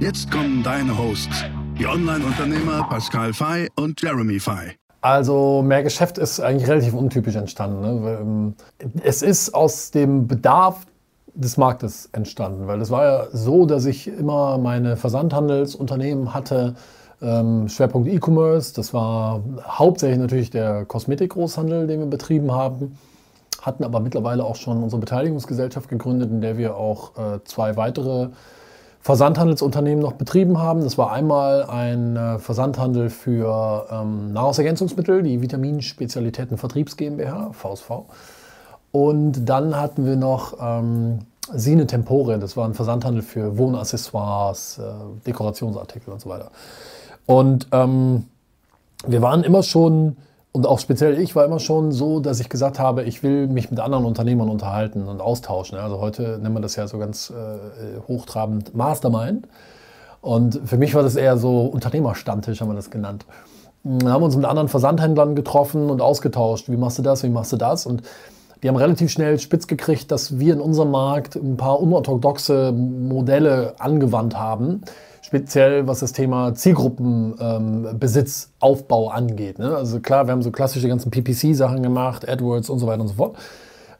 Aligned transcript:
Jetzt 0.00 0.30
kommen 0.30 0.62
deine 0.62 0.96
Hosts, 0.96 1.44
die 1.76 1.84
Online-Unternehmer 1.84 2.86
Pascal 2.88 3.32
Fay 3.32 3.68
und 3.74 4.00
Jeremy 4.00 4.38
Fay. 4.38 4.76
Also 5.00 5.60
mehr 5.60 5.82
Geschäft 5.82 6.18
ist 6.18 6.38
eigentlich 6.38 6.68
relativ 6.68 6.94
untypisch 6.94 7.34
entstanden. 7.34 7.80
Ne? 7.80 8.18
Ähm, 8.20 8.54
es 9.02 9.22
ist 9.22 9.52
aus 9.54 9.90
dem 9.90 10.28
Bedarf 10.28 10.86
des 11.34 11.56
Marktes 11.56 12.10
entstanden, 12.12 12.68
weil 12.68 12.80
es 12.80 12.90
war 12.90 13.04
ja 13.04 13.26
so, 13.32 13.66
dass 13.66 13.86
ich 13.86 14.06
immer 14.06 14.56
meine 14.58 14.96
Versandhandelsunternehmen 14.96 16.32
hatte, 16.32 16.76
ähm, 17.20 17.68
Schwerpunkt 17.68 18.08
E-Commerce, 18.08 18.72
das 18.74 18.94
war 18.94 19.42
hauptsächlich 19.64 20.20
natürlich 20.20 20.50
der 20.50 20.84
Kosmetikgroßhandel, 20.84 21.88
den 21.88 21.98
wir 21.98 22.06
betrieben 22.06 22.52
haben, 22.52 22.96
hatten 23.62 23.82
aber 23.82 23.98
mittlerweile 23.98 24.44
auch 24.44 24.54
schon 24.54 24.80
unsere 24.80 25.00
Beteiligungsgesellschaft 25.00 25.88
gegründet, 25.88 26.30
in 26.30 26.40
der 26.40 26.56
wir 26.56 26.76
auch 26.76 27.16
äh, 27.18 27.40
zwei 27.42 27.76
weitere 27.76 28.28
Versandhandelsunternehmen 29.00 30.00
noch 30.02 30.12
betrieben 30.12 30.58
haben. 30.58 30.82
Das 30.82 30.98
war 30.98 31.12
einmal 31.12 31.64
ein 31.64 32.16
äh, 32.16 32.38
Versandhandel 32.38 33.10
für 33.10 33.86
ähm, 33.90 34.32
Nahrungsergänzungsmittel, 34.32 35.22
die 35.22 35.40
Vitaminspezialitäten 35.40 36.58
Vertriebs 36.58 36.96
GmbH, 36.96 37.52
VSV. 37.52 37.90
Und 38.90 39.48
dann 39.48 39.76
hatten 39.76 40.04
wir 40.04 40.16
noch 40.16 40.54
ähm, 40.60 41.20
Sine 41.54 41.86
Tempore, 41.86 42.38
das 42.38 42.56
war 42.56 42.66
ein 42.66 42.74
Versandhandel 42.74 43.22
für 43.22 43.56
Wohnaccessoires, 43.56 44.78
äh, 44.78 45.26
Dekorationsartikel 45.26 46.12
und 46.12 46.20
so 46.20 46.28
weiter. 46.28 46.50
Und 47.26 47.68
ähm, 47.72 48.26
wir 49.06 49.22
waren 49.22 49.44
immer 49.44 49.62
schon 49.62 50.16
und 50.52 50.66
auch 50.66 50.78
speziell 50.78 51.18
ich 51.20 51.36
war 51.36 51.44
immer 51.44 51.60
schon 51.60 51.92
so, 51.92 52.20
dass 52.20 52.40
ich 52.40 52.48
gesagt 52.48 52.78
habe, 52.78 53.04
ich 53.04 53.22
will 53.22 53.46
mich 53.46 53.70
mit 53.70 53.80
anderen 53.80 54.04
Unternehmern 54.04 54.48
unterhalten 54.48 55.06
und 55.06 55.20
austauschen. 55.20 55.78
Also 55.78 56.00
heute 56.00 56.38
nennt 56.42 56.54
man 56.54 56.62
das 56.62 56.76
ja 56.76 56.88
so 56.88 56.98
ganz 56.98 57.30
äh, 57.30 58.00
hochtrabend 58.08 58.74
Mastermind. 58.74 59.46
Und 60.20 60.60
für 60.64 60.78
mich 60.78 60.94
war 60.94 61.02
das 61.02 61.16
eher 61.16 61.36
so 61.36 61.60
Unternehmerstammtisch, 61.66 62.60
haben 62.60 62.68
wir 62.68 62.74
das 62.74 62.90
genannt. 62.90 63.24
Wir 63.84 64.10
haben 64.10 64.22
uns 64.22 64.36
mit 64.36 64.44
anderen 64.44 64.68
Versandhändlern 64.68 65.36
getroffen 65.36 65.90
und 65.90 66.02
ausgetauscht. 66.02 66.68
Wie 66.68 66.76
machst 66.76 66.98
du 66.98 67.02
das? 67.02 67.22
Wie 67.22 67.28
machst 67.28 67.52
du 67.52 67.56
das? 67.56 67.86
Und 67.86 68.02
die 68.62 68.68
haben 68.68 68.76
relativ 68.76 69.10
schnell 69.10 69.38
spitz 69.38 69.68
gekriegt, 69.68 70.10
dass 70.10 70.38
wir 70.40 70.54
in 70.54 70.60
unserem 70.60 70.90
Markt 70.90 71.36
ein 71.36 71.56
paar 71.56 71.80
unorthodoxe 71.80 72.72
Modelle 72.72 73.74
angewandt 73.78 74.36
haben, 74.36 74.82
speziell 75.28 75.86
was 75.86 76.00
das 76.00 76.12
Thema 76.12 76.54
Zielgruppenbesitzaufbau 76.54 79.10
ähm, 79.10 79.14
angeht. 79.14 79.58
Ne? 79.58 79.76
Also 79.76 80.00
klar, 80.00 80.26
wir 80.26 80.32
haben 80.32 80.40
so 80.40 80.50
klassische 80.50 80.88
ganzen 80.88 81.10
PPC-Sachen 81.10 81.82
gemacht, 81.82 82.26
AdWords 82.26 82.70
und 82.70 82.78
so 82.78 82.86
weiter 82.86 83.02
und 83.02 83.08
so 83.08 83.14
fort. 83.14 83.36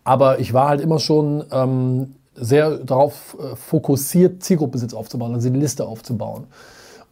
Aber 0.05 0.41
ich 0.41 0.55
war 0.55 0.71
halt 0.71 0.81
immer 0.81 0.99
schon 0.99 1.45
ähm, 1.53 2.15
sehr 2.35 2.79
darauf 2.79 3.37
äh, 3.39 3.55
fokussiert, 3.57 4.43
Zielgruppenbesitz 4.43 4.95
aufzubauen, 4.95 5.35
also 5.35 5.51
die 5.51 5.59
Liste 5.59 5.87
aufzubauen. 5.87 6.47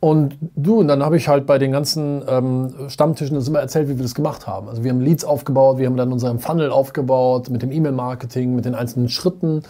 Und 0.01 0.39
du, 0.57 0.81
und 0.81 0.89
dann 0.89 1.03
habe 1.03 1.19
ich 1.19 1.29
halt 1.29 1.45
bei 1.45 1.59
den 1.59 1.73
ganzen 1.73 2.23
ähm, 2.27 2.73
Stammtischen 2.89 3.35
das 3.35 3.49
immer 3.49 3.61
erzählt, 3.61 3.91
wie 3.91 3.99
wir 3.99 4.03
das 4.03 4.15
gemacht 4.15 4.47
haben. 4.47 4.71
Also 4.71 4.83
wir 4.83 4.93
haben 4.93 5.03
Leads 5.03 5.27
aufgebaut, 5.27 5.77
wir 5.77 5.85
haben 5.85 5.99
dann 5.99 6.11
unseren 6.11 6.39
Funnel 6.39 6.71
aufgebaut 6.71 7.51
mit 7.51 7.61
dem 7.61 7.71
E-Mail-Marketing, 7.71 8.55
mit 8.55 8.65
den 8.65 8.75
einzelnen 8.75 9.11
Schritten. 9.11 9.63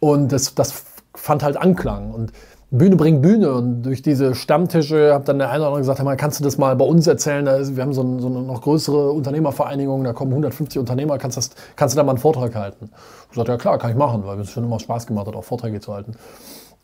Und 0.00 0.32
das, 0.32 0.54
das 0.54 0.84
fand 1.14 1.42
halt 1.42 1.58
Anklang. 1.58 2.12
Und 2.12 2.32
Bühne 2.74 2.96
bringt 2.96 3.20
Bühne 3.20 3.52
und 3.52 3.82
durch 3.82 4.00
diese 4.00 4.34
Stammtische 4.34 5.12
habe 5.12 5.24
dann 5.26 5.38
der 5.38 5.50
eine 5.50 5.58
oder 5.58 5.66
andere 5.66 5.80
gesagt, 5.82 6.00
hey, 6.00 6.16
kannst 6.16 6.40
du 6.40 6.44
das 6.44 6.56
mal 6.56 6.74
bei 6.74 6.86
uns 6.86 7.06
erzählen? 7.06 7.44
wir 7.44 7.82
haben 7.82 7.92
so, 7.92 8.02
ein, 8.02 8.18
so, 8.18 8.28
eine 8.28 8.40
noch 8.40 8.62
größere 8.62 9.12
Unternehmervereinigung, 9.12 10.02
da 10.04 10.14
kommen 10.14 10.32
150 10.32 10.78
Unternehmer, 10.78 11.18
kannst, 11.18 11.36
das, 11.36 11.50
kannst 11.76 11.94
du 11.94 11.98
da 11.98 12.02
mal 12.02 12.12
einen 12.12 12.18
Vortrag 12.18 12.54
halten? 12.54 12.88
Ich 13.28 13.36
sagte, 13.36 13.52
ja 13.52 13.58
klar, 13.58 13.76
kann 13.76 13.90
ich 13.90 13.96
machen, 13.96 14.22
weil 14.24 14.40
es 14.40 14.50
schon 14.50 14.64
immer 14.64 14.80
Spaß 14.80 15.06
gemacht 15.06 15.26
hat, 15.26 15.36
auch 15.36 15.44
Vorträge 15.44 15.80
zu 15.80 15.92
halten. 15.92 16.12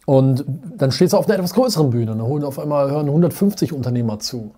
Und 0.05 0.45
dann 0.77 0.93
stehst 0.93 1.15
du 1.15 1.17
auf 1.17 1.27
einer 1.27 1.37
etwas 1.37 1.55
größeren 1.55 1.89
Bühne 1.89 2.13
und 2.13 2.23
holen 2.23 2.45
auf 2.45 2.59
einmal 2.59 2.91
hören 2.91 3.07
150 3.07 3.73
Unternehmer 3.73 4.19
zu. 4.19 4.53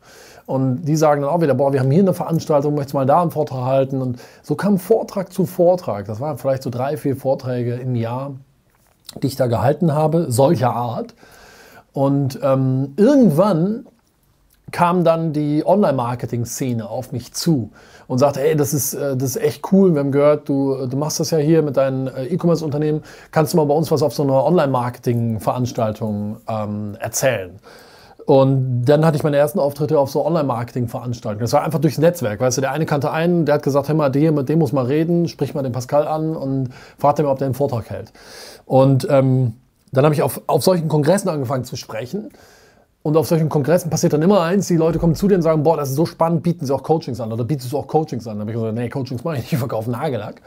Und 0.47 0.83
die 0.83 0.97
sagen 0.97 1.23
dann 1.23 1.31
auch 1.31 1.41
wieder, 1.41 1.55
boah, 1.55 1.73
wir 1.73 1.79
haben 1.79 1.93
hier 1.93 2.03
eine 2.03 2.15
Veranstaltung, 2.15 2.75
möchtest 2.75 2.95
mal 2.95 3.07
da 3.07 3.23
einen 3.23 3.31
Vortrag 3.31 3.67
halten? 3.67 4.03
Und 4.03 4.19
so 4.43 4.57
kam 4.57 4.79
Vortrag 4.79 5.33
zu 5.33 5.47
Vortrag. 5.47 6.07
Das 6.07 6.19
waren 6.19 6.39
vielleicht 6.39 6.65
so 6.65 6.71
drei, 6.71 6.97
vier 6.97 7.15
Vorträge 7.15 7.75
im 7.75 7.95
Jahr 7.95 8.33
die 9.23 9.27
ich 9.27 9.37
da 9.37 9.47
gehalten 9.47 9.93
habe, 9.93 10.27
solcher 10.31 10.75
Art. 10.75 11.15
Und 11.93 12.39
ähm, 12.43 12.95
irgendwann 12.97 13.87
kam 14.71 15.03
dann 15.05 15.33
die 15.33 15.65
Online-Marketing-Szene 15.67 16.89
auf 16.89 17.13
mich 17.13 17.33
zu 17.33 17.71
und 18.07 18.19
sagte, 18.19 18.41
hey, 18.41 18.57
das 18.57 18.73
ist, 18.73 18.95
äh, 18.95 19.17
das 19.17 19.31
ist 19.31 19.43
echt 19.43 19.73
cool, 19.73 19.93
wir 19.95 20.01
haben 20.01 20.13
gehört, 20.13 20.49
du, 20.49 20.87
du 20.87 20.97
machst 20.97 21.21
das 21.21 21.31
ja 21.31 21.39
hier 21.39 21.63
mit 21.63 21.77
deinen 21.77 22.07
äh, 22.07 22.27
E-Commerce-Unternehmen, 22.27 23.03
kannst 23.31 23.53
du 23.53 23.57
mal 23.57 23.67
bei 23.67 23.75
uns 23.75 23.91
was 23.91 24.03
auf 24.03 24.15
so 24.15 24.23
einer 24.23 24.45
Online-Marketing-Veranstaltung 24.45 26.37
ähm, 26.49 26.97
erzählen? 27.01 27.59
Und 28.31 28.85
dann 28.85 29.05
hatte 29.05 29.17
ich 29.17 29.25
meine 29.25 29.39
ersten 29.39 29.59
Auftritte 29.59 29.99
auf 29.99 30.09
so 30.09 30.25
Online-Marketing-Veranstaltungen. 30.25 31.41
Das 31.41 31.53
war 31.53 31.65
einfach 31.65 31.81
durchs 31.81 31.99
Netzwerk. 31.99 32.39
Weißt 32.39 32.59
du, 32.59 32.61
der 32.61 32.71
eine 32.71 32.87
kannte 32.87 33.11
einen, 33.11 33.45
der 33.45 33.57
hat 33.57 33.65
gesagt, 33.65 33.89
hör 33.89 33.97
mal, 33.97 34.09
der, 34.09 34.31
mit 34.31 34.49
dem 34.49 34.61
muss 34.61 34.71
mal 34.71 34.85
reden, 34.87 35.27
sprich 35.27 35.53
mal 35.53 35.65
den 35.65 35.73
Pascal 35.73 36.07
an 36.07 36.37
und 36.37 36.69
fragt 36.97 37.19
ihn, 37.19 37.25
ob 37.25 37.39
der 37.39 37.47
einen 37.47 37.57
Vortrag 37.57 37.91
hält. 37.91 38.13
Und 38.67 39.05
ähm, 39.11 39.55
dann 39.91 40.05
habe 40.05 40.15
ich 40.15 40.23
auf, 40.23 40.43
auf 40.47 40.63
solchen 40.63 40.87
Kongressen 40.87 41.29
angefangen 41.29 41.65
zu 41.65 41.75
sprechen. 41.75 42.31
Und 43.03 43.17
auf 43.17 43.27
solchen 43.27 43.49
Kongressen 43.49 43.91
passiert 43.91 44.13
dann 44.13 44.23
immer 44.23 44.43
eins, 44.43 44.69
die 44.69 44.77
Leute 44.77 45.01
kommen 45.01 45.17
zu 45.17 45.27
dir 45.27 45.35
und 45.35 45.43
sagen, 45.43 45.65
boah, 45.65 45.77
das 45.77 45.89
ist 45.89 45.97
so 45.97 46.07
spannend, 46.07 46.45
bieten 46.45 46.65
sie 46.65 46.73
auch 46.73 46.85
Coachings 46.85 47.19
an 47.19 47.33
oder 47.33 47.43
bietest 47.43 47.73
du 47.73 47.79
auch 47.79 47.89
Coachings 47.89 48.29
an? 48.29 48.37
Da 48.37 48.43
habe 48.43 48.53
ich 48.53 48.57
gesagt, 48.57 48.75
nee, 48.77 48.89
Coachings 48.89 49.25
mache 49.25 49.39
ich 49.39 49.43
nicht, 49.43 49.53
ich 49.55 49.59
verkaufe 49.59 49.91
Nagellack. 49.91 50.41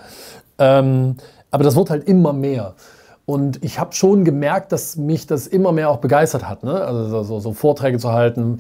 Ähm, 0.58 1.18
aber 1.52 1.66
das 1.66 1.76
wird 1.76 1.90
halt 1.90 2.08
immer 2.08 2.32
mehr. 2.32 2.76
Und 3.26 3.64
ich 3.64 3.80
habe 3.80 3.94
schon 3.94 4.26
gemerkt, 4.26 4.72
dass 4.72 4.98
mich 4.98 5.28
das 5.28 5.48
immer 5.48 5.72
mehr 5.72 5.90
auch 5.90 5.98
begeistert 5.98 6.48
hat, 6.48 6.64
ne? 6.64 6.84
also 6.84 7.24
so, 7.24 7.40
so, 7.40 7.54
Vorträge 7.54 7.98
zu 7.98 8.12
halten, 8.12 8.60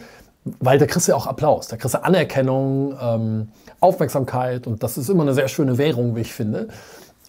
weil 0.59 0.77
da 0.77 0.85
kriegst 0.85 1.07
du 1.07 1.11
ja 1.11 1.17
auch 1.17 1.27
Applaus, 1.27 1.67
da 1.67 1.75
kriegst 1.75 1.95
du 1.95 2.03
Anerkennung, 2.03 2.95
ähm, 3.01 3.49
Aufmerksamkeit 3.81 4.65
und 4.65 4.81
das 4.81 4.97
ist 4.97 5.09
immer 5.09 5.23
eine 5.23 5.33
sehr 5.33 5.49
schöne 5.49 5.77
Währung, 5.77 6.15
wie 6.15 6.21
ich 6.21 6.33
finde. 6.33 6.69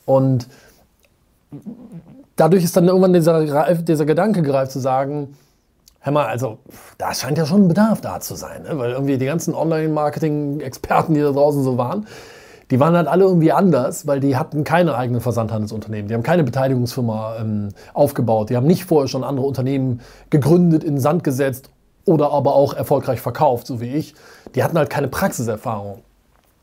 Und 0.06 0.46
dadurch 2.36 2.62
ist 2.62 2.76
dann 2.76 2.86
irgendwann 2.86 3.12
dieser, 3.12 3.74
dieser 3.74 4.06
Gedanke 4.06 4.42
gereift 4.42 4.70
zu 4.70 4.78
sagen, 4.78 5.36
hör 6.00 6.12
mal, 6.12 6.26
also 6.26 6.58
da 6.98 7.14
scheint 7.14 7.38
ja 7.38 7.46
schon 7.46 7.64
ein 7.64 7.68
Bedarf 7.68 8.00
da 8.00 8.20
zu 8.20 8.36
sein, 8.36 8.62
ne? 8.62 8.78
weil 8.78 8.92
irgendwie 8.92 9.18
die 9.18 9.26
ganzen 9.26 9.54
Online-Marketing-Experten, 9.54 11.14
die 11.14 11.20
da 11.20 11.32
draußen 11.32 11.64
so 11.64 11.78
waren, 11.78 12.06
die 12.74 12.80
waren 12.80 12.96
halt 12.96 13.06
alle 13.06 13.22
irgendwie 13.22 13.52
anders, 13.52 14.08
weil 14.08 14.18
die 14.18 14.36
hatten 14.36 14.64
keine 14.64 14.96
eigenen 14.96 15.20
Versandhandelsunternehmen. 15.20 16.08
Die 16.08 16.14
haben 16.14 16.24
keine 16.24 16.42
Beteiligungsfirma 16.42 17.36
ähm, 17.38 17.68
aufgebaut. 17.92 18.50
Die 18.50 18.56
haben 18.56 18.66
nicht 18.66 18.84
vorher 18.86 19.06
schon 19.06 19.22
andere 19.22 19.46
Unternehmen 19.46 20.00
gegründet, 20.28 20.82
in 20.82 20.96
den 20.96 21.00
Sand 21.00 21.22
gesetzt 21.22 21.70
oder 22.04 22.32
aber 22.32 22.56
auch 22.56 22.74
erfolgreich 22.74 23.20
verkauft, 23.20 23.68
so 23.68 23.80
wie 23.80 23.94
ich. 23.94 24.16
Die 24.56 24.64
hatten 24.64 24.76
halt 24.76 24.90
keine 24.90 25.06
Praxiserfahrung. 25.06 26.00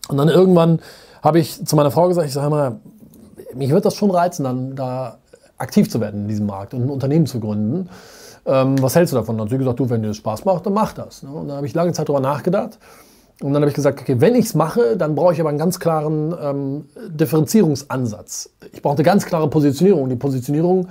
Und 0.10 0.18
dann 0.18 0.28
irgendwann 0.28 0.82
habe 1.24 1.40
ich 1.40 1.66
zu 1.66 1.78
meiner 1.78 1.92
Frau 1.92 2.10
gesagt, 2.10 2.28
ich 2.28 2.34
sage 2.34 2.50
mal, 2.50 2.76
mich 3.56 3.70
wird 3.70 3.86
das 3.86 3.96
schon 3.96 4.12
reizen, 4.12 4.44
dann 4.44 4.76
da 4.76 5.18
aktiv 5.60 5.90
zu 5.90 6.02
werden 6.02 6.24
in 6.24 6.28
diesem 6.28 6.46
Markt 6.46 6.74
und 6.74 6.84
ein 6.84 6.90
Unternehmen 6.90 7.26
zu 7.26 7.40
gründen. 7.40 7.88
Ähm, 8.46 8.76
was 8.84 8.98
hältst 8.98 9.14
du 9.14 9.16
davon? 9.18 9.38
Dann 9.38 9.46
hat 9.46 9.52
sie 9.52 9.58
gesagt, 9.58 9.80
du, 9.80 9.90
wenn 9.90 10.02
dir 10.02 10.10
das 10.10 10.18
Spaß 10.18 10.44
macht, 10.44 10.66
dann 10.66 10.74
mach 10.74 10.92
das. 10.92 11.24
Ne? 11.24 11.30
Und 11.30 11.48
dann 11.48 11.56
habe 11.56 11.68
ich 11.68 11.74
lange 11.74 11.94
Zeit 11.94 12.10
darüber 12.10 12.20
nachgedacht 12.20 12.80
und 13.44 13.54
dann 13.54 13.62
habe 13.62 13.70
ich 13.70 13.76
gesagt, 13.76 14.02
okay, 14.02 14.20
wenn 14.20 14.36
ich 14.36 14.46
es 14.46 14.56
mache, 14.56 14.98
dann 14.98 15.16
brauche 15.16 15.34
ich 15.34 15.40
aber 15.40 15.50
einen 15.50 15.58
ganz 15.58 15.80
klaren 15.80 16.36
ähm, 16.42 16.86
Differenzierungsansatz. 17.10 18.50
Ich 18.72 18.82
brauche 18.82 18.96
eine 18.96 19.04
ganz 19.04 19.26
klare 19.26 19.50
Positionierung. 19.50 20.10
Die 20.10 20.16
Positionierung 20.16 20.90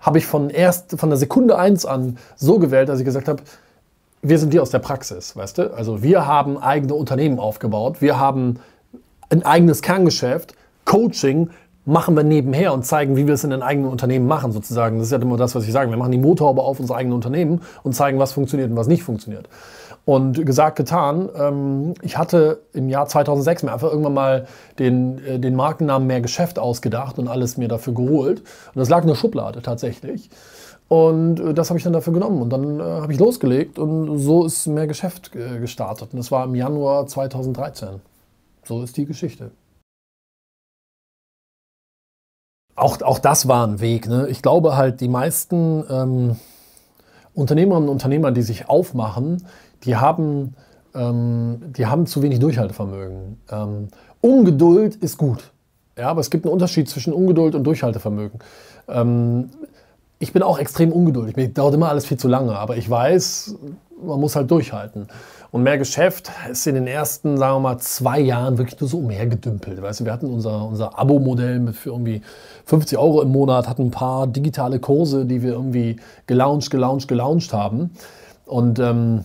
habe 0.00 0.18
ich 0.18 0.26
von 0.26 0.50
erst 0.50 0.98
von 0.98 1.10
der 1.10 1.18
Sekunde 1.18 1.58
eins 1.58 1.86
an 1.86 2.18
so 2.36 2.58
gewählt, 2.58 2.88
dass 2.88 2.98
ich 2.98 3.04
gesagt 3.04 3.28
habe, 3.28 3.42
wir 4.22 4.38
sind 4.38 4.52
die 4.52 4.60
aus 4.60 4.70
der 4.70 4.78
Praxis, 4.78 5.36
weißt 5.36 5.58
du? 5.58 5.74
Also 5.74 6.02
wir 6.02 6.26
haben 6.26 6.56
eigene 6.56 6.94
Unternehmen 6.94 7.38
aufgebaut, 7.38 8.00
wir 8.00 8.18
haben 8.18 8.60
ein 9.30 9.44
eigenes 9.44 9.82
Kerngeschäft, 9.82 10.54
Coaching 10.84 11.50
machen 11.84 12.14
wir 12.14 12.22
nebenher 12.22 12.72
und 12.72 12.84
zeigen, 12.86 13.16
wie 13.16 13.26
wir 13.26 13.34
es 13.34 13.44
in 13.44 13.50
den 13.50 13.62
eigenen 13.62 13.90
Unternehmen 13.90 14.26
machen, 14.26 14.52
sozusagen. 14.52 14.98
Das 14.98 15.06
ist 15.08 15.12
ja 15.12 15.18
immer 15.18 15.36
das, 15.36 15.54
was 15.54 15.64
ich 15.64 15.72
sage. 15.72 15.90
Wir 15.90 15.96
machen 15.96 16.12
die 16.12 16.18
Motorhaube 16.18 16.62
auf 16.62 16.78
unsere 16.78 16.98
eigenen 16.98 17.14
Unternehmen 17.14 17.60
und 17.82 17.94
zeigen, 17.94 18.18
was 18.18 18.32
funktioniert 18.32 18.70
und 18.70 18.76
was 18.76 18.86
nicht 18.86 19.02
funktioniert. 19.02 19.48
Und 20.04 20.44
gesagt, 20.44 20.76
getan. 20.76 21.28
Ähm, 21.36 21.94
ich 22.02 22.18
hatte 22.18 22.62
im 22.72 22.88
Jahr 22.88 23.06
2006 23.06 23.62
mir 23.62 23.72
einfach 23.72 23.90
irgendwann 23.90 24.14
mal 24.14 24.46
den, 24.78 25.24
äh, 25.24 25.38
den 25.38 25.54
Markennamen 25.54 26.08
Mehr 26.08 26.20
Geschäft 26.20 26.58
ausgedacht 26.58 27.18
und 27.18 27.28
alles 27.28 27.56
mir 27.56 27.68
dafür 27.68 27.94
geholt. 27.94 28.40
Und 28.40 28.76
das 28.76 28.88
lag 28.88 29.02
in 29.02 29.08
der 29.08 29.14
Schublade 29.14 29.62
tatsächlich. 29.62 30.28
Und 30.88 31.38
äh, 31.38 31.54
das 31.54 31.70
habe 31.70 31.78
ich 31.78 31.84
dann 31.84 31.92
dafür 31.92 32.12
genommen. 32.12 32.42
Und 32.42 32.50
dann 32.50 32.80
äh, 32.80 32.82
habe 32.82 33.12
ich 33.12 33.18
losgelegt 33.18 33.78
und 33.78 34.18
so 34.18 34.44
ist 34.44 34.66
mehr 34.66 34.86
Geschäft 34.86 35.30
äh, 35.36 35.58
gestartet. 35.60 36.12
Und 36.12 36.18
das 36.18 36.30
war 36.32 36.44
im 36.44 36.54
Januar 36.54 37.06
2013. 37.06 38.00
So 38.64 38.82
ist 38.82 38.96
die 38.96 39.06
Geschichte. 39.06 39.52
Auch, 42.74 43.00
auch 43.02 43.18
das 43.18 43.48
war 43.48 43.66
ein 43.66 43.80
Weg. 43.80 44.08
Ne? 44.08 44.28
Ich 44.28 44.42
glaube 44.42 44.76
halt, 44.76 45.00
die 45.00 45.08
meisten 45.08 45.84
ähm, 45.88 46.36
Unternehmerinnen 47.34 47.88
und 47.88 47.94
Unternehmer, 47.94 48.32
die 48.32 48.42
sich 48.42 48.68
aufmachen, 48.68 49.46
die 49.84 49.96
haben, 49.96 50.54
ähm, 50.94 51.72
die 51.76 51.86
haben 51.86 52.06
zu 52.06 52.22
wenig 52.22 52.38
Durchhaltevermögen. 52.38 53.38
Ähm, 53.50 53.88
Ungeduld 54.20 54.96
ist 54.96 55.18
gut. 55.18 55.52
Ja, 55.98 56.08
aber 56.08 56.20
es 56.20 56.30
gibt 56.30 56.44
einen 56.44 56.52
Unterschied 56.52 56.88
zwischen 56.88 57.12
Ungeduld 57.12 57.54
und 57.54 57.64
Durchhaltevermögen. 57.64 58.40
Ähm, 58.88 59.50
ich 60.18 60.32
bin 60.32 60.42
auch 60.42 60.58
extrem 60.58 60.92
ungeduldig. 60.92 61.36
Mir 61.36 61.48
dauert 61.48 61.74
immer 61.74 61.88
alles 61.88 62.06
viel 62.06 62.16
zu 62.16 62.28
lange, 62.28 62.56
aber 62.56 62.76
ich 62.76 62.88
weiß, 62.88 63.56
man 64.04 64.20
muss 64.20 64.36
halt 64.36 64.50
durchhalten. 64.50 65.08
Und 65.50 65.64
mehr 65.64 65.76
Geschäft 65.76 66.30
ist 66.50 66.66
in 66.66 66.76
den 66.76 66.86
ersten, 66.86 67.36
sagen 67.36 67.56
wir 67.56 67.60
mal, 67.60 67.78
zwei 67.78 68.20
Jahren 68.20 68.56
wirklich 68.56 68.80
nur 68.80 68.88
so 68.88 68.98
umhergedümpelt. 68.98 69.82
Weißt 69.82 70.00
du, 70.00 70.04
wir 70.04 70.12
hatten 70.12 70.26
unser, 70.26 70.66
unser 70.66 70.98
Abo-Modell 70.98 71.72
für 71.72 71.90
irgendwie 71.90 72.22
50 72.64 72.96
Euro 72.96 73.20
im 73.20 73.32
Monat, 73.32 73.68
hatten 73.68 73.82
ein 73.82 73.90
paar 73.90 74.26
digitale 74.26 74.78
Kurse, 74.78 75.26
die 75.26 75.42
wir 75.42 75.52
irgendwie 75.52 75.96
gelauncht, 76.26 76.70
gelauncht, 76.70 77.06
gelauncht 77.08 77.52
haben. 77.52 77.90
Und 78.46 78.78
ähm, 78.78 79.24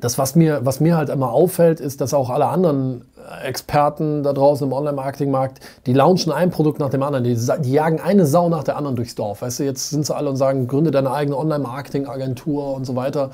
das, 0.00 0.18
was 0.18 0.34
mir, 0.34 0.60
was 0.64 0.80
mir 0.80 0.96
halt 0.96 1.08
immer 1.08 1.32
auffällt, 1.32 1.80
ist, 1.80 2.00
dass 2.00 2.12
auch 2.12 2.30
alle 2.30 2.46
anderen 2.46 3.04
Experten 3.44 4.22
da 4.22 4.32
draußen 4.32 4.66
im 4.66 4.72
Online-Marketing-Markt, 4.72 5.60
die 5.86 5.92
launchen 5.92 6.32
ein 6.32 6.50
Produkt 6.50 6.78
nach 6.78 6.90
dem 6.90 7.02
anderen. 7.02 7.24
Die, 7.24 7.34
die, 7.34 7.72
jagen 7.72 8.00
eine 8.00 8.26
Sau 8.26 8.48
nach 8.48 8.62
der 8.62 8.76
anderen 8.76 8.96
durchs 8.96 9.14
Dorf. 9.14 9.42
Weißt 9.42 9.60
du, 9.60 9.64
jetzt 9.64 9.90
sind 9.90 10.06
sie 10.06 10.14
alle 10.14 10.30
und 10.30 10.36
sagen, 10.36 10.68
gründe 10.68 10.90
deine 10.90 11.10
eigene 11.10 11.36
Online-Marketing-Agentur 11.36 12.74
und 12.74 12.84
so 12.84 12.94
weiter. 12.94 13.30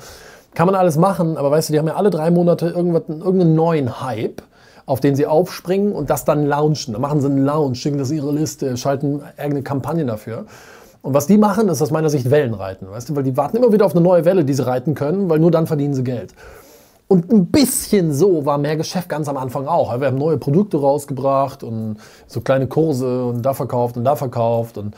Kann 0.55 0.67
man 0.67 0.75
alles 0.75 0.97
machen, 0.97 1.37
aber 1.37 1.51
weißt 1.51 1.69
du, 1.69 1.73
die 1.73 1.79
haben 1.79 1.87
ja 1.87 1.95
alle 1.95 2.09
drei 2.09 2.31
Monate 2.31 2.69
irgendeinen 2.69 3.55
neuen 3.55 4.01
Hype, 4.01 4.41
auf 4.85 4.99
den 4.99 5.15
sie 5.15 5.25
aufspringen 5.25 5.93
und 5.93 6.09
das 6.09 6.25
dann 6.25 6.45
launchen. 6.45 6.93
Dann 6.93 7.01
machen 7.01 7.21
sie 7.21 7.27
einen 7.27 7.43
Launch, 7.43 7.79
schicken 7.79 7.97
das 7.97 8.11
ihre 8.11 8.31
Liste, 8.31 8.77
schalten 8.77 9.21
eigene 9.37 9.63
Kampagnen 9.63 10.07
dafür. 10.07 10.45
Und 11.03 11.13
was 11.13 11.27
die 11.27 11.37
machen, 11.37 11.67
ist 11.67 11.81
aus 11.81 11.91
meiner 11.91 12.09
Sicht 12.09 12.31
Wellenreiten, 12.31 12.89
weißt 12.89 13.09
du, 13.09 13.15
weil 13.17 13.23
die 13.23 13.35
warten 13.35 13.57
immer 13.57 13.73
wieder 13.73 13.85
auf 13.85 13.91
eine 13.91 14.01
neue 14.01 14.23
Welle, 14.23 14.45
die 14.45 14.53
sie 14.53 14.65
reiten 14.65 14.95
können, 14.95 15.29
weil 15.29 15.37
nur 15.37 15.51
dann 15.51 15.67
verdienen 15.67 15.93
sie 15.93 16.03
Geld. 16.03 16.33
Und 17.09 17.29
ein 17.29 17.47
bisschen 17.47 18.13
so 18.13 18.45
war 18.45 18.57
mehr 18.57 18.77
Geschäft 18.77 19.09
ganz 19.09 19.27
am 19.27 19.35
Anfang 19.35 19.67
auch. 19.67 19.99
Wir 19.99 20.07
haben 20.07 20.17
neue 20.17 20.37
Produkte 20.37 20.77
rausgebracht 20.77 21.61
und 21.61 21.97
so 22.25 22.39
kleine 22.39 22.67
Kurse 22.67 23.25
und 23.25 23.41
da 23.41 23.53
verkauft 23.53 23.97
und 23.97 24.05
da 24.05 24.15
verkauft 24.15 24.77
und 24.77 24.95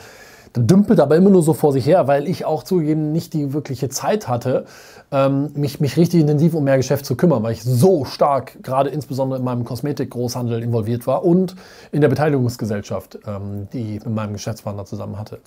dann 0.54 0.68
dümpelt 0.68 1.00
aber 1.00 1.16
immer 1.16 1.32
nur 1.32 1.42
so 1.42 1.54
vor 1.54 1.74
sich 1.74 1.88
her, 1.88 2.08
weil 2.08 2.28
ich 2.28 2.46
auch 2.46 2.62
zugegeben 2.62 3.12
nicht 3.12 3.34
die 3.34 3.52
wirkliche 3.52 3.90
Zeit 3.90 4.28
hatte, 4.28 4.66
ähm, 5.12 5.50
mich, 5.56 5.80
mich 5.80 5.98
richtig 5.98 6.22
intensiv 6.22 6.54
um 6.54 6.64
mehr 6.64 6.78
Geschäft 6.78 7.08
zu 7.08 7.16
kümmern, 7.16 7.42
weil 7.42 7.54
ich 7.54 7.64
so 7.64 8.06
stark, 8.06 8.62
gerade 8.62 8.92
insbesondere 8.92 9.40
in 9.40 9.44
meinem 9.44 9.66
Kosmetik-Großhandel 9.66 10.62
involviert 10.62 11.08
war 11.08 11.26
und 11.26 11.56
in 11.92 12.02
der 12.02 12.10
Beteiligungsgesellschaft, 12.10 13.18
ähm, 13.26 13.68
die 13.74 13.96
ich 13.96 14.06
mit 14.06 14.14
meinem 14.14 14.34
Geschäftspartner 14.34 14.86
zusammen 14.86 15.18
hatte. 15.18 15.40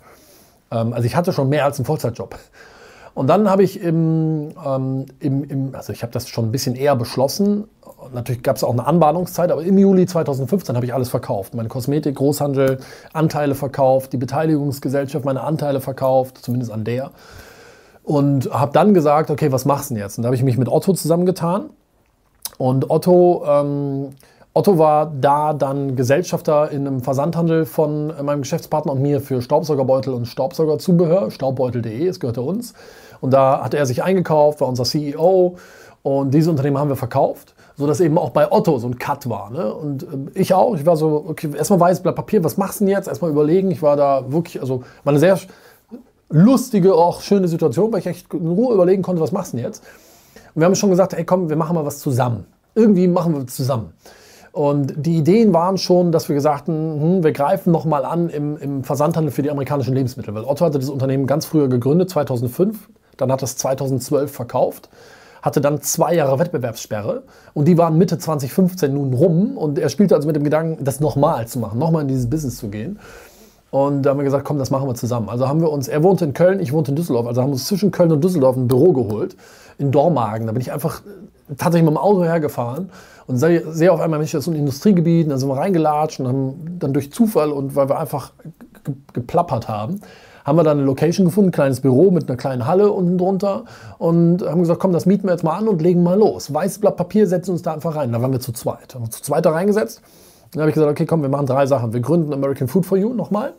Ähm, 0.71 0.93
also 0.93 1.07
ich 1.07 1.17
hatte 1.17 1.33
schon 1.33 1.49
mehr 1.49 1.65
als 1.65 1.79
einen 1.79 1.87
Vollzeitjob. 1.87 2.39
Und 3.15 3.27
dann 3.27 3.51
habe 3.51 3.65
ich 3.65 3.81
im, 3.81 4.51
ähm, 4.65 5.07
im, 5.19 5.43
im, 5.43 5.75
also 5.75 5.93
ich 5.93 6.03
habe 6.03 6.13
das 6.13 6.29
schon 6.29 6.47
ein 6.47 6.53
bisschen 6.53 6.77
eher 6.77 6.95
beschlossen. 6.95 7.65
Natürlich 8.15 8.45
gab 8.45 8.55
es 8.55 8.63
auch 8.63 8.73
eine 8.73 8.87
Anbahnungszeit, 8.87 9.51
aber 9.51 9.65
im 9.65 9.77
Juli 9.77 10.07
2015 10.07 10.77
habe 10.77 10.87
ich 10.87 10.95
alles 10.95 11.09
verkauft. 11.09 11.53
Meine 11.53 11.69
Kosmetik, 11.69 12.15
Großhandel, 12.15 12.79
Anteile 13.13 13.57
verkauft, 13.57 14.13
die 14.13 14.19
Beteiligungsgesellschaft, 14.19 15.25
meine 15.25 15.43
Anteile 15.43 15.81
verkauft, 15.81 16.39
zumindest 16.39 16.71
an 16.71 16.85
der. 16.85 17.11
Und 18.05 18.53
habe 18.53 18.73
dann 18.73 18.95
gesagt, 18.95 19.31
okay, 19.31 19.51
was 19.51 19.65
machst 19.65 19.91
du 19.91 19.95
denn 19.95 20.03
jetzt? 20.05 20.17
Und 20.17 20.23
da 20.23 20.29
habe 20.29 20.37
ich 20.37 20.45
mich 20.45 20.57
mit 20.57 20.69
Otto 20.69 20.93
zusammengetan. 20.93 21.71
Und 22.57 22.89
Otto 22.89 23.45
ähm, 23.47 24.11
Otto 24.55 24.79
war 24.79 25.13
da 25.21 25.53
dann 25.53 25.95
Gesellschafter 25.95 26.71
in 26.71 26.87
einem 26.87 27.01
Versandhandel 27.01 27.65
von 27.65 28.13
meinem 28.23 28.43
Geschäftspartner 28.43 28.93
und 28.93 29.03
mir 29.03 29.21
für 29.21 29.41
Staubsaugerbeutel 29.41 30.13
und 30.13 30.27
Staubsaugerzubehör, 30.27 31.31
staubbeutel.de, 31.31 32.07
es 32.07 32.19
gehörte 32.19 32.43
uns. 32.43 32.75
Und 33.21 33.33
da 33.33 33.63
hat 33.63 33.75
er 33.75 33.87
sich 33.87 34.03
eingekauft, 34.03 34.61
war 34.61 34.69
unser 34.69 34.85
CEO 34.85 35.57
und 36.03 36.33
dieses 36.33 36.49
Unternehmen 36.49 36.79
haben 36.79 36.89
wir 36.89 36.97
verkauft, 36.97 37.55
sodass 37.77 38.01
eben 38.01 38.19
auch 38.19 38.31
bei 38.31 38.51
Otto 38.51 38.79
so 38.79 38.89
ein 38.89 38.99
Cut 38.99 39.29
war. 39.29 39.51
Ne? 39.51 39.73
Und 39.73 40.05
ähm, 40.05 40.31
ich 40.35 40.55
auch, 40.55 40.75
ich 40.75 40.87
war 40.87 40.97
so, 40.97 41.25
okay, 41.29 41.51
erstmal 41.57 41.81
weißes 41.81 42.03
Blatt 42.03 42.17
Papier, 42.17 42.43
was 42.43 42.57
machst 42.57 42.81
du 42.81 42.85
denn 42.85 42.95
jetzt? 42.95 43.09
Erstmal 43.09 43.31
überlegen, 43.31 43.71
ich 43.71 43.83
war 43.83 43.97
da 43.97 44.31
wirklich, 44.33 44.61
also 44.61 44.83
war 45.05 45.13
eine 45.13 45.19
sehr 45.19 45.39
lustige, 46.31 46.95
auch 46.95 47.21
schöne 47.21 47.49
Situation, 47.49 47.93
weil 47.93 48.01
ich 48.01 48.07
echt 48.07 48.33
in 48.33 48.49
Ruhe 48.49 48.75
überlegen 48.75 49.03
konnte, 49.03 49.21
was 49.21 49.33
machst 49.33 49.53
du 49.53 49.57
denn 49.57 49.67
jetzt? 49.67 49.85
Und 50.55 50.63
wir 50.63 50.67
haben 50.67 50.75
schon 50.75 50.91
gesagt, 50.91 51.15
ey 51.15 51.25
komm, 51.25 51.49
wir 51.49 51.57
machen 51.57 51.75
mal 51.75 51.85
was 51.85 51.99
zusammen. 51.99 52.47
Irgendwie 52.75 53.09
machen 53.09 53.35
wir 53.35 53.47
zusammen. 53.47 53.93
Und 54.59 54.95
die 54.97 55.19
Ideen 55.19 55.55
waren 55.55 55.79
schon, 55.79 56.11
dass 56.11 56.29
wir 56.29 56.35
gesagt 56.35 56.67
haben, 56.67 57.01
hm, 57.01 57.23
wir 57.23 57.31
greifen 57.31 57.71
nochmal 57.71 58.05
an 58.05 58.29
im, 58.29 58.57
im, 58.57 58.83
Versandhandel 58.83 59.31
für 59.31 59.43
die 59.43 59.53
amerikanischen 59.53 59.95
Lebensmittel. 59.95 60.35
Weil 60.35 60.43
Otto 60.43 60.65
hatte 60.65 60.81
das 60.81 60.89
Unternehmen 60.89 61.29
ganz 61.29 61.47
früher 61.47 61.69
gegründet, 61.69 62.11
2005. 62.11 62.89
Dann 63.17 63.31
hat 63.31 63.41
es 63.45 63.57
2012 63.57 64.33
verkauft. 64.33 64.89
Hatte 65.43 65.61
dann 65.61 65.81
zwei 65.81 66.13
Jahre 66.13 66.41
Wettbewerbssperre. 66.41 67.23
Und 67.55 67.69
die 67.69 67.79
waren 67.79 67.99
Mitte 67.99 68.19
2015 68.19 68.93
nun 68.93 69.15
rum. 69.15 69.57
Und 69.57 69.79
er 69.79 69.91
spielte 69.91 70.17
also 70.17 70.27
mit 70.27 70.35
dem 70.35 70.43
Gedanken, 70.43 70.83
das 70.83 70.99
nochmal 70.99 71.47
zu 71.47 71.61
machen, 71.61 71.79
nochmal 71.79 72.03
in 72.03 72.09
dieses 72.09 72.29
Business 72.29 72.57
zu 72.57 72.69
gehen. 72.69 72.99
Und 73.71 74.03
da 74.03 74.11
haben 74.11 74.19
wir 74.19 74.25
gesagt, 74.25 74.45
komm, 74.45 74.59
das 74.59 74.71
machen 74.71 74.89
wir 74.89 74.95
zusammen. 74.95 75.29
Also 75.29 75.47
haben 75.47 75.61
wir 75.61 75.71
uns, 75.71 75.89
er 75.89 76.03
wohnte 76.03 76.25
in 76.25 76.33
Köln, 76.33 76.61
ich 76.61 76.73
wohnte 76.73 76.93
in 76.93 76.97
Düsseldorf. 76.97 77.27
Also 77.27 77.43
haben 77.43 77.49
wir 77.49 77.55
uns 77.55 77.67
zwischen 77.67 77.91
Köln 77.91 78.11
und 78.13 78.25
Düsseldorf 78.25 78.57
ein 78.57 78.67
Büro 78.67 78.93
geholt, 78.93 79.37
in 79.77 79.93
Dormagen. 79.93 80.47
Da 80.47 80.53
bin 80.53 80.63
ich 80.63 80.73
einfach 80.73 81.03
tatsächlich 81.57 81.85
mit 81.89 81.95
dem 81.95 81.99
Auto 81.99 82.25
hergefahren 82.25 82.91
und 83.27 83.37
sehe 83.37 83.93
auf 83.93 84.01
einmal, 84.01 84.19
Mensch, 84.19 84.33
das 84.33 84.47
ist 84.47 84.53
ein 84.53 84.57
Industriegebiet, 84.57 85.25
und 85.25 85.31
dann 85.31 85.39
sind 85.39 85.49
wir 85.49 85.57
reingelatscht 85.57 86.21
und 86.21 86.29
haben 86.29 86.79
dann 86.79 86.93
durch 86.95 87.13
Zufall 87.13 87.53
und 87.53 87.77
weil 87.77 87.89
wir 87.89 87.99
einfach 87.99 88.33
geplappert 89.13 89.69
haben, 89.69 90.01
haben 90.47 90.57
wir 90.57 90.63
dann 90.63 90.79
eine 90.79 90.87
Location 90.87 91.27
gefunden, 91.27 91.51
ein 91.51 91.53
kleines 91.53 91.81
Büro 91.81 92.11
mit 92.11 92.27
einer 92.27 92.39
kleinen 92.39 92.67
Halle 92.67 92.91
unten 92.91 93.19
drunter 93.19 93.65
und 93.99 94.43
haben 94.43 94.61
gesagt, 94.61 94.81
komm, 94.81 94.93
das 94.93 95.05
mieten 95.05 95.25
wir 95.25 95.33
jetzt 95.33 95.45
mal 95.45 95.59
an 95.59 95.69
und 95.69 95.83
legen 95.83 96.03
mal 96.03 96.19
los. 96.19 96.53
Weißes 96.53 96.79
Blatt 96.79 96.97
Papier, 96.97 97.27
setzen 97.27 97.51
uns 97.51 97.61
da 97.61 97.75
einfach 97.75 97.97
rein. 97.97 98.13
Da 98.13 98.23
waren 98.23 98.33
wir 98.33 98.41
zu 98.41 98.53
zweit. 98.53 98.95
Haben 98.95 99.05
wir 99.05 99.11
zu 99.11 99.23
zweit 99.23 99.45
da 99.45 99.51
reingesetzt. 99.51 100.01
Dann 100.53 100.63
habe 100.63 100.71
ich 100.71 100.75
gesagt, 100.75 100.91
okay, 100.91 101.07
komm, 101.07 101.23
wir 101.23 101.29
machen 101.29 101.47
drei 101.47 101.67
Sachen. 101.67 101.93
Wir 101.93 102.01
gründen 102.01 102.33
American 102.33 102.69
Food 102.69 102.87
for 102.87 102.97
You 102.97 103.13
nochmal, 103.13 103.55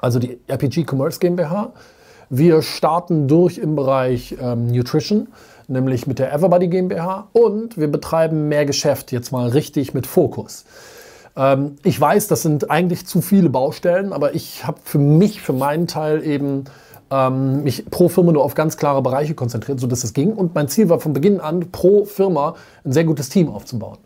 also 0.00 0.18
die 0.18 0.38
RPG 0.46 0.86
Commerce 0.90 1.18
GmbH. 1.18 1.72
Wir 2.28 2.62
starten 2.62 3.26
durch 3.26 3.58
im 3.58 3.74
Bereich 3.74 4.36
ähm, 4.40 4.68
Nutrition 4.68 5.28
nämlich 5.70 6.06
mit 6.06 6.18
der 6.18 6.32
Everbody 6.32 6.68
GmbH 6.68 7.28
und 7.32 7.78
wir 7.78 7.88
betreiben 7.90 8.48
mehr 8.48 8.66
Geschäft, 8.66 9.12
jetzt 9.12 9.30
mal 9.32 9.48
richtig 9.48 9.94
mit 9.94 10.06
Fokus. 10.06 10.64
Ähm, 11.36 11.76
ich 11.84 11.98
weiß, 11.98 12.26
das 12.26 12.42
sind 12.42 12.70
eigentlich 12.70 13.06
zu 13.06 13.22
viele 13.22 13.48
Baustellen, 13.48 14.12
aber 14.12 14.34
ich 14.34 14.66
habe 14.66 14.78
für 14.84 14.98
mich, 14.98 15.40
für 15.40 15.52
meinen 15.52 15.86
Teil 15.86 16.26
eben 16.26 16.64
ähm, 17.10 17.62
mich 17.62 17.86
pro 17.88 18.08
Firma 18.08 18.32
nur 18.32 18.44
auf 18.44 18.54
ganz 18.54 18.76
klare 18.76 19.00
Bereiche 19.00 19.34
konzentriert, 19.34 19.80
sodass 19.80 20.04
es 20.04 20.12
ging. 20.12 20.32
Und 20.32 20.54
mein 20.54 20.68
Ziel 20.68 20.88
war 20.88 21.00
von 21.00 21.12
Beginn 21.12 21.40
an, 21.40 21.70
pro 21.70 22.04
Firma 22.04 22.56
ein 22.84 22.92
sehr 22.92 23.04
gutes 23.04 23.28
Team 23.28 23.48
aufzubauen. 23.48 23.98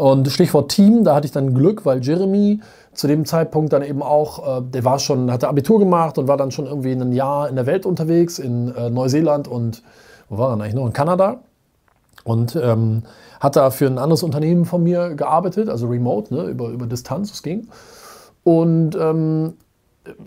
Und 0.00 0.32
Stichwort 0.32 0.70
Team, 0.70 1.04
da 1.04 1.14
hatte 1.14 1.26
ich 1.26 1.32
dann 1.32 1.52
Glück, 1.52 1.84
weil 1.84 2.02
Jeremy 2.02 2.60
zu 2.94 3.06
dem 3.06 3.26
Zeitpunkt 3.26 3.70
dann 3.74 3.82
eben 3.82 4.02
auch, 4.02 4.60
äh, 4.60 4.62
der 4.62 4.82
war 4.86 4.98
schon, 4.98 5.30
hatte 5.30 5.46
Abitur 5.46 5.78
gemacht 5.78 6.16
und 6.16 6.26
war 6.26 6.38
dann 6.38 6.50
schon 6.50 6.64
irgendwie 6.64 6.92
ein 6.92 7.12
Jahr 7.12 7.50
in 7.50 7.54
der 7.54 7.66
Welt 7.66 7.84
unterwegs, 7.84 8.38
in 8.38 8.74
äh, 8.74 8.88
Neuseeland 8.88 9.46
und 9.46 9.82
wo 10.30 10.38
war 10.38 10.48
er 10.48 10.54
eigentlich 10.54 10.72
noch? 10.72 10.86
In 10.86 10.94
Kanada. 10.94 11.40
Und 12.24 12.56
ähm, 12.56 13.02
hat 13.40 13.56
da 13.56 13.68
für 13.68 13.88
ein 13.88 13.98
anderes 13.98 14.22
Unternehmen 14.22 14.64
von 14.64 14.82
mir 14.82 15.14
gearbeitet, 15.16 15.68
also 15.68 15.86
remote, 15.86 16.32
ne, 16.32 16.44
über, 16.44 16.70
über 16.70 16.86
Distanz, 16.86 17.30
es 17.30 17.42
ging. 17.42 17.68
Und 18.42 18.96
ähm, 18.98 19.52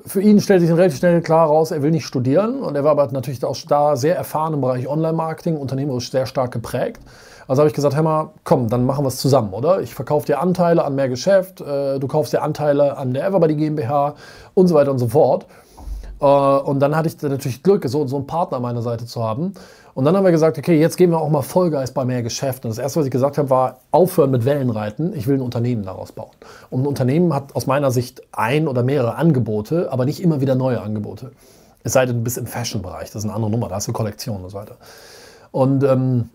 für 0.05 0.21
ihn 0.21 0.39
stellte 0.39 0.65
sich 0.65 0.75
relativ 0.75 0.99
schnell 0.99 1.21
klar 1.21 1.47
raus, 1.47 1.71
er 1.71 1.81
will 1.81 1.91
nicht 1.91 2.05
studieren. 2.05 2.61
Und 2.61 2.75
er 2.75 2.83
war 2.83 2.91
aber 2.91 3.11
natürlich 3.11 3.43
auch 3.43 3.57
da 3.67 3.95
sehr 3.95 4.15
erfahren 4.15 4.53
im 4.53 4.61
Bereich 4.61 4.87
Online-Marketing, 4.87 5.57
unternehmerisch 5.57 6.11
sehr 6.11 6.25
stark 6.25 6.51
geprägt. 6.51 7.01
Also 7.47 7.61
habe 7.61 7.67
ich 7.69 7.75
gesagt, 7.75 7.95
hör 7.95 8.03
mal, 8.03 8.29
komm, 8.43 8.69
dann 8.69 8.85
machen 8.85 9.03
wir 9.03 9.09
es 9.09 9.17
zusammen, 9.17 9.53
oder? 9.53 9.81
Ich 9.81 9.93
verkaufe 9.93 10.25
dir 10.25 10.39
Anteile 10.39 10.85
an 10.85 10.95
mehr 10.95 11.09
Geschäft, 11.09 11.59
äh, 11.59 11.99
du 11.99 12.07
kaufst 12.07 12.31
dir 12.31 12.41
Anteile 12.41 12.97
an 12.97 13.13
der 13.13 13.25
Everbody 13.27 13.55
GmbH 13.55 14.15
und 14.53 14.67
so 14.67 14.75
weiter 14.75 14.91
und 14.91 14.99
so 14.99 15.07
fort. 15.07 15.45
Äh, 16.23 16.25
und 16.25 16.79
dann 16.79 16.95
hatte 16.95 17.09
ich 17.09 17.21
natürlich 17.21 17.61
Glück, 17.61 17.87
so, 17.87 18.07
so 18.07 18.15
einen 18.15 18.25
Partner 18.25 18.57
an 18.57 18.63
meiner 18.63 18.81
Seite 18.81 19.05
zu 19.05 19.21
haben. 19.23 19.53
Und 19.93 20.05
dann 20.05 20.15
haben 20.15 20.23
wir 20.23 20.31
gesagt, 20.31 20.57
okay, 20.57 20.79
jetzt 20.79 20.97
geben 20.97 21.11
wir 21.11 21.19
auch 21.19 21.29
mal 21.29 21.43
Vollgeist 21.43 21.93
bei 21.93 22.05
mehr 22.05 22.23
Geschäft. 22.23 22.65
Und 22.65 22.69
das 22.69 22.79
erste, 22.79 23.01
was 23.01 23.05
ich 23.05 23.11
gesagt 23.11 23.37
habe, 23.37 23.49
war 23.49 23.77
aufhören 23.91 24.31
mit 24.31 24.45
Wellenreiten. 24.45 25.13
Ich 25.15 25.27
will 25.27 25.35
ein 25.35 25.41
Unternehmen 25.41 25.83
daraus 25.83 26.13
bauen. 26.13 26.31
Und 26.71 26.83
ein 26.83 26.87
Unternehmen 26.87 27.33
hat 27.33 27.55
aus 27.55 27.67
meiner 27.67 27.91
Sicht 27.91 28.23
ein 28.31 28.67
oder 28.67 28.81
mehrere 28.81 29.15
Angebote, 29.15 29.91
aber 29.91 30.05
nicht 30.05 30.23
immer 30.23 30.41
wieder 30.41 30.55
neue 30.55 30.81
Angebote. 30.81 31.31
Es 31.83 31.93
sei 31.93 32.05
denn, 32.05 32.17
du 32.17 32.23
bist 32.23 32.37
im 32.37 32.47
Fashion-Bereich, 32.47 33.11
das 33.11 33.23
ist 33.23 33.25
eine 33.25 33.33
andere 33.33 33.51
Nummer, 33.51 33.67
da 33.67 33.75
hast 33.75 33.89
du 33.89 33.93
Kollektionen 33.93 34.45
und 34.45 34.49
so 34.51 34.57
weiter. 34.57 34.77
Und, 35.51 35.83
ähm, 35.83 36.29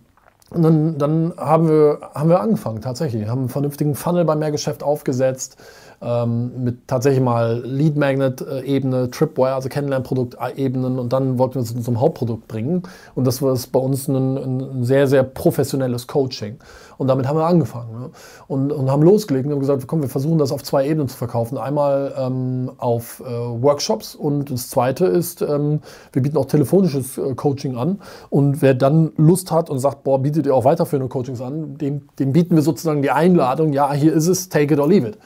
und 0.50 0.62
dann, 0.62 0.99
dann 0.99 1.33
haben, 1.38 1.68
wir, 1.68 2.00
haben 2.14 2.28
wir 2.28 2.40
angefangen, 2.40 2.83
tatsächlich. 2.83 3.23
Wir 3.23 3.30
haben 3.30 3.40
einen 3.40 3.49
vernünftigen 3.49 3.95
Funnel 3.95 4.25
bei 4.26 4.37
Mehrgeschäft 4.37 4.83
aufgesetzt, 4.83 5.57
ähm, 6.00 6.64
mit 6.64 6.87
tatsächlich 6.87 7.23
mal 7.23 7.61
Lead 7.64 7.97
Magnet-Ebene, 7.97 9.11
Tripwire, 9.11 9.55
also 9.55 9.69
Kennenlernprodukt-Ebenen 9.69 10.99
und 10.99 11.12
dann 11.12 11.38
wollten 11.38 11.57
wir 11.57 11.62
es 11.62 11.85
zum 11.85 12.00
Hauptprodukt 12.00 12.47
bringen. 12.49 12.83
Und 13.14 13.26
das 13.26 13.43
war 13.43 13.57
bei 13.73 13.81
uns 13.81 14.09
ein, 14.09 14.37
ein 14.37 14.85
sehr, 14.85 15.07
sehr 15.09 15.23
professionelles 15.23 16.07
Coaching. 16.07 16.59
Und 16.99 17.07
damit 17.07 17.28
haben 17.28 17.38
wir 17.38 17.47
angefangen 17.47 17.93
ne? 17.93 18.11
und, 18.49 18.73
und 18.73 18.90
haben 18.90 19.02
losgelegt 19.02 19.47
und 19.47 19.52
haben 19.52 19.61
gesagt, 19.61 19.87
komm, 19.87 20.02
wir 20.02 20.09
versuchen 20.09 20.38
das 20.38 20.50
auf 20.50 20.64
zwei 20.64 20.87
Ebenen 20.87 21.09
zu 21.09 21.17
verkaufen. 21.17 21.57
Einmal 21.57 22.12
ähm, 22.19 22.73
auf 22.78 23.21
äh, 23.21 23.25
Workshops 23.25 24.17
und 24.17 24.50
das 24.50 24.69
zweite 24.69 25.07
ist, 25.07 25.40
ähm, 25.43 25.81
wir 26.12 26.23
bieten 26.23 26.37
auch 26.37 26.47
telefonisches 26.47 27.17
äh, 27.17 27.35
Coaching 27.35 27.76
an. 27.76 28.00
Und 28.31 28.62
wer 28.62 28.75
dann 28.75 29.12
Lust 29.17 29.52
hat 29.52 29.71
und 29.71 29.78
sagt, 29.78 30.02
boah, 30.02 30.21
bietet 30.21 30.47
ihr 30.47 30.55
auch 30.55 30.64
weiterführende 30.64 31.09
Coachings 31.09 31.40
an, 31.40 31.78
dem, 31.78 32.09
dem 32.19 32.33
bieten 32.33 32.57
wir 32.57 32.62
sozusagen 32.62 33.02
die 33.02 33.11
Einladung, 33.11 33.73
ja, 33.73 33.93
hier 33.93 34.12
ist 34.12 34.26
es, 34.26 34.49
take 34.49 34.75
it 34.75 34.81
or 34.81 34.88
leave 34.88 35.07
it. 35.07 35.19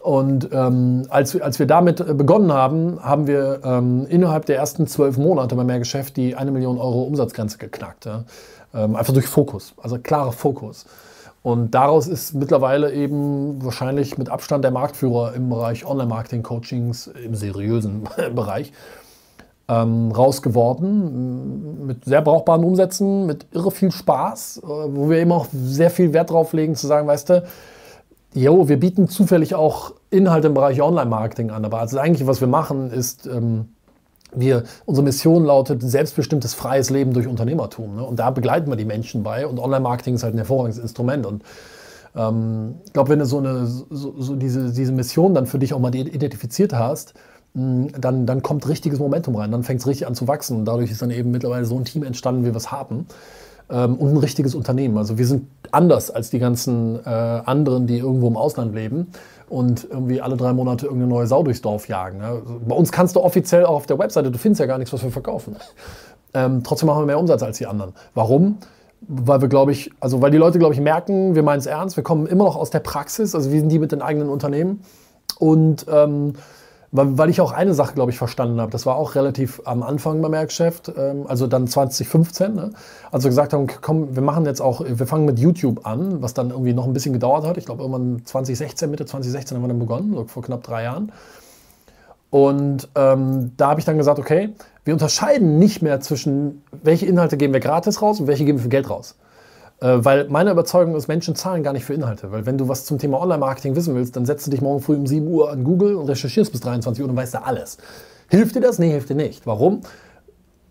Und 0.00 0.48
ähm, 0.52 1.06
als, 1.08 1.34
wir, 1.34 1.44
als 1.44 1.58
wir 1.58 1.66
damit 1.66 2.00
äh, 2.00 2.14
begonnen 2.14 2.52
haben, 2.52 3.02
haben 3.02 3.26
wir 3.26 3.60
ähm, 3.64 4.06
innerhalb 4.08 4.46
der 4.46 4.56
ersten 4.56 4.86
zwölf 4.86 5.18
Monate 5.18 5.56
bei 5.56 5.64
mehr 5.64 5.80
Geschäft 5.80 6.16
die 6.16 6.36
eine 6.36 6.50
Million 6.52 6.78
Euro 6.78 7.02
Umsatzgrenze 7.02 7.58
geknackt. 7.58 8.06
Ja? 8.06 8.24
Ähm, 8.74 8.94
einfach 8.94 9.12
durch 9.12 9.26
Fokus, 9.26 9.74
also 9.82 9.98
klarer 9.98 10.32
Fokus. 10.32 10.86
Und 11.42 11.72
daraus 11.72 12.06
ist 12.06 12.34
mittlerweile 12.34 12.92
eben 12.92 13.64
wahrscheinlich 13.64 14.18
mit 14.18 14.28
Abstand 14.28 14.64
der 14.64 14.70
Marktführer 14.70 15.34
im 15.34 15.48
Bereich 15.48 15.86
Online-Marketing-Coachings 15.86 17.08
im 17.24 17.34
seriösen 17.34 18.04
Bereich 18.34 18.72
ähm, 19.68 20.12
raus. 20.12 20.42
Mit 20.44 22.04
sehr 22.04 22.22
brauchbaren 22.22 22.64
Umsätzen, 22.64 23.26
mit 23.26 23.46
irre 23.52 23.70
viel 23.70 23.90
Spaß, 23.90 24.62
äh, 24.62 24.66
wo 24.66 25.10
wir 25.10 25.18
eben 25.18 25.32
auch 25.32 25.46
sehr 25.52 25.90
viel 25.90 26.12
Wert 26.12 26.30
drauf 26.30 26.52
legen, 26.52 26.74
zu 26.74 26.86
sagen, 26.86 27.06
weißt 27.06 27.30
du, 27.30 27.42
jo, 28.38 28.68
wir 28.68 28.78
bieten 28.78 29.08
zufällig 29.08 29.54
auch 29.54 29.92
Inhalte 30.10 30.48
im 30.48 30.54
Bereich 30.54 30.80
Online-Marketing 30.80 31.50
an. 31.50 31.64
Aber 31.64 31.80
also 31.80 31.98
eigentlich, 31.98 32.26
was 32.26 32.40
wir 32.40 32.48
machen, 32.48 32.90
ist 32.90 33.26
ähm, 33.26 33.68
wir, 34.32 34.64
unsere 34.84 35.04
Mission 35.04 35.44
lautet 35.44 35.82
selbstbestimmtes 35.82 36.54
freies 36.54 36.90
Leben 36.90 37.12
durch 37.12 37.26
Unternehmertum. 37.26 37.96
Ne? 37.96 38.04
Und 38.04 38.18
da 38.18 38.30
begleiten 38.30 38.70
wir 38.70 38.76
die 38.76 38.84
Menschen 38.84 39.22
bei. 39.22 39.46
Und 39.46 39.58
Online-Marketing 39.58 40.14
ist 40.14 40.22
halt 40.22 40.34
ein 40.34 40.38
hervorragendes 40.38 40.78
Instrument. 40.78 41.26
Und 41.26 41.42
ähm, 42.14 42.76
ich 42.84 42.92
glaube, 42.92 43.10
wenn 43.10 43.18
du 43.18 43.26
so, 43.26 43.38
eine, 43.38 43.66
so, 43.66 44.14
so 44.18 44.36
diese, 44.36 44.72
diese 44.72 44.92
Mission 44.92 45.34
dann 45.34 45.46
für 45.46 45.58
dich 45.58 45.74
auch 45.74 45.80
mal 45.80 45.94
identifiziert 45.94 46.72
hast, 46.72 47.14
mh, 47.54 47.88
dann, 47.98 48.26
dann 48.26 48.42
kommt 48.42 48.68
richtiges 48.68 48.98
Momentum 48.98 49.34
rein. 49.36 49.50
Dann 49.50 49.64
fängt 49.64 49.80
es 49.80 49.86
richtig 49.86 50.06
an 50.06 50.14
zu 50.14 50.28
wachsen. 50.28 50.58
Und 50.58 50.64
dadurch 50.64 50.90
ist 50.90 51.02
dann 51.02 51.10
eben 51.10 51.30
mittlerweile 51.30 51.64
so 51.64 51.76
ein 51.76 51.84
Team 51.84 52.04
entstanden, 52.04 52.42
wie 52.42 52.50
wir 52.50 52.56
es 52.56 52.70
haben. 52.70 53.06
Ähm, 53.70 53.96
und 53.96 54.10
ein 54.10 54.16
richtiges 54.16 54.54
Unternehmen. 54.54 54.96
Also 54.96 55.18
wir 55.18 55.26
sind 55.26 55.46
anders 55.72 56.10
als 56.10 56.30
die 56.30 56.38
ganzen 56.38 57.04
äh, 57.04 57.08
anderen, 57.08 57.86
die 57.86 57.98
irgendwo 57.98 58.28
im 58.28 58.36
Ausland 58.36 58.74
leben 58.74 59.08
und 59.48 59.86
irgendwie 59.90 60.20
alle 60.20 60.36
drei 60.36 60.52
Monate 60.52 60.86
irgendeine 60.86 61.12
neue 61.12 61.26
Sau 61.26 61.42
durchs 61.42 61.60
Dorf 61.60 61.88
jagen. 61.88 62.18
Ne? 62.18 62.42
Bei 62.66 62.74
uns 62.74 62.92
kannst 62.92 63.16
du 63.16 63.20
offiziell 63.20 63.64
auch 63.66 63.76
auf 63.76 63.86
der 63.86 63.98
Webseite, 63.98 64.30
du 64.30 64.38
findest 64.38 64.60
ja 64.60 64.66
gar 64.66 64.78
nichts, 64.78 64.92
was 64.92 65.02
wir 65.02 65.10
verkaufen. 65.10 65.56
Ähm, 66.34 66.62
trotzdem 66.62 66.86
machen 66.86 67.02
wir 67.02 67.06
mehr 67.06 67.18
Umsatz 67.18 67.42
als 67.42 67.58
die 67.58 67.66
anderen. 67.66 67.92
Warum? 68.14 68.58
Weil 69.00 69.40
wir, 69.40 69.48
glaube 69.48 69.72
ich, 69.72 69.90
also 70.00 70.20
weil 70.20 70.30
die 70.30 70.38
Leute, 70.38 70.58
glaube 70.58 70.74
ich, 70.74 70.80
merken, 70.80 71.34
wir 71.34 71.42
meinen 71.42 71.60
es 71.60 71.66
ernst, 71.66 71.96
wir 71.96 72.04
kommen 72.04 72.26
immer 72.26 72.44
noch 72.44 72.56
aus 72.56 72.70
der 72.70 72.80
Praxis, 72.80 73.34
also 73.34 73.52
wir 73.52 73.60
sind 73.60 73.70
die 73.70 73.78
mit 73.78 73.92
den 73.92 74.02
eigenen 74.02 74.28
Unternehmen 74.28 74.82
und 75.38 75.86
ähm, 75.90 76.34
weil, 76.90 77.18
weil 77.18 77.30
ich 77.30 77.40
auch 77.40 77.52
eine 77.52 77.74
Sache, 77.74 77.94
glaube 77.94 78.10
ich, 78.10 78.18
verstanden 78.18 78.60
habe. 78.60 78.70
Das 78.70 78.86
war 78.86 78.96
auch 78.96 79.14
relativ 79.14 79.60
am 79.64 79.82
Anfang 79.82 80.22
beim 80.22 80.32
Geschäft, 80.46 80.92
ähm, 80.96 81.26
also 81.26 81.46
dann 81.46 81.66
2015. 81.66 82.54
Ne? 82.54 82.70
Also 83.10 83.28
gesagt 83.28 83.52
haben, 83.52 83.66
komm, 83.80 84.14
wir 84.14 84.22
machen 84.22 84.46
jetzt 84.46 84.60
auch, 84.60 84.82
wir 84.84 85.06
fangen 85.06 85.24
mit 85.24 85.38
YouTube 85.38 85.86
an, 85.86 86.22
was 86.22 86.34
dann 86.34 86.50
irgendwie 86.50 86.72
noch 86.72 86.86
ein 86.86 86.92
bisschen 86.92 87.12
gedauert 87.12 87.44
hat. 87.44 87.56
Ich 87.58 87.66
glaube, 87.66 87.82
irgendwann 87.82 88.24
2016, 88.24 88.90
Mitte 88.90 89.06
2016 89.06 89.56
haben 89.56 89.64
wir 89.64 89.68
dann 89.68 89.78
begonnen, 89.78 90.14
so 90.14 90.24
vor 90.24 90.42
knapp 90.42 90.62
drei 90.62 90.84
Jahren. 90.84 91.12
Und 92.30 92.88
ähm, 92.94 93.52
da 93.56 93.70
habe 93.70 93.80
ich 93.80 93.86
dann 93.86 93.96
gesagt, 93.96 94.18
okay, 94.18 94.50
wir 94.84 94.94
unterscheiden 94.94 95.58
nicht 95.58 95.82
mehr 95.82 96.00
zwischen, 96.00 96.62
welche 96.82 97.06
Inhalte 97.06 97.36
geben 97.36 97.52
wir 97.52 97.60
gratis 97.60 98.00
raus 98.02 98.20
und 98.20 98.26
welche 98.26 98.44
geben 98.44 98.58
wir 98.58 98.64
für 98.64 98.68
Geld 98.68 98.88
raus. 98.88 99.16
Äh, 99.80 100.04
weil 100.04 100.28
meine 100.28 100.50
Überzeugung 100.50 100.96
ist, 100.96 101.08
Menschen 101.08 101.34
zahlen 101.34 101.62
gar 101.62 101.72
nicht 101.72 101.84
für 101.84 101.94
Inhalte. 101.94 102.32
Weil 102.32 102.46
wenn 102.46 102.58
du 102.58 102.68
was 102.68 102.84
zum 102.84 102.98
Thema 102.98 103.20
Online-Marketing 103.20 103.76
wissen 103.76 103.94
willst, 103.94 104.16
dann 104.16 104.26
setzt 104.26 104.46
du 104.46 104.50
dich 104.50 104.60
morgen 104.60 104.80
früh 104.80 104.96
um 104.96 105.06
7 105.06 105.26
Uhr 105.26 105.50
an 105.50 105.64
Google 105.64 105.94
und 105.94 106.08
recherchierst 106.08 106.52
bis 106.52 106.60
23 106.60 107.02
Uhr 107.02 107.10
und 107.10 107.16
weißt 107.16 107.34
da 107.34 107.40
alles. 107.40 107.78
Hilft 108.28 108.56
dir 108.56 108.60
das? 108.60 108.78
Nee, 108.78 108.90
hilft 108.90 109.08
dir 109.08 109.14
nicht. 109.14 109.46
Warum? 109.46 109.80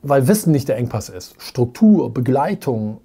Weil 0.02 0.28
Wissen 0.28 0.52
nicht 0.52 0.68
der 0.68 0.78
Engpass 0.78 1.10
ist. 1.10 1.36
Struktur, 1.42 2.14
Begleitung, 2.14 3.02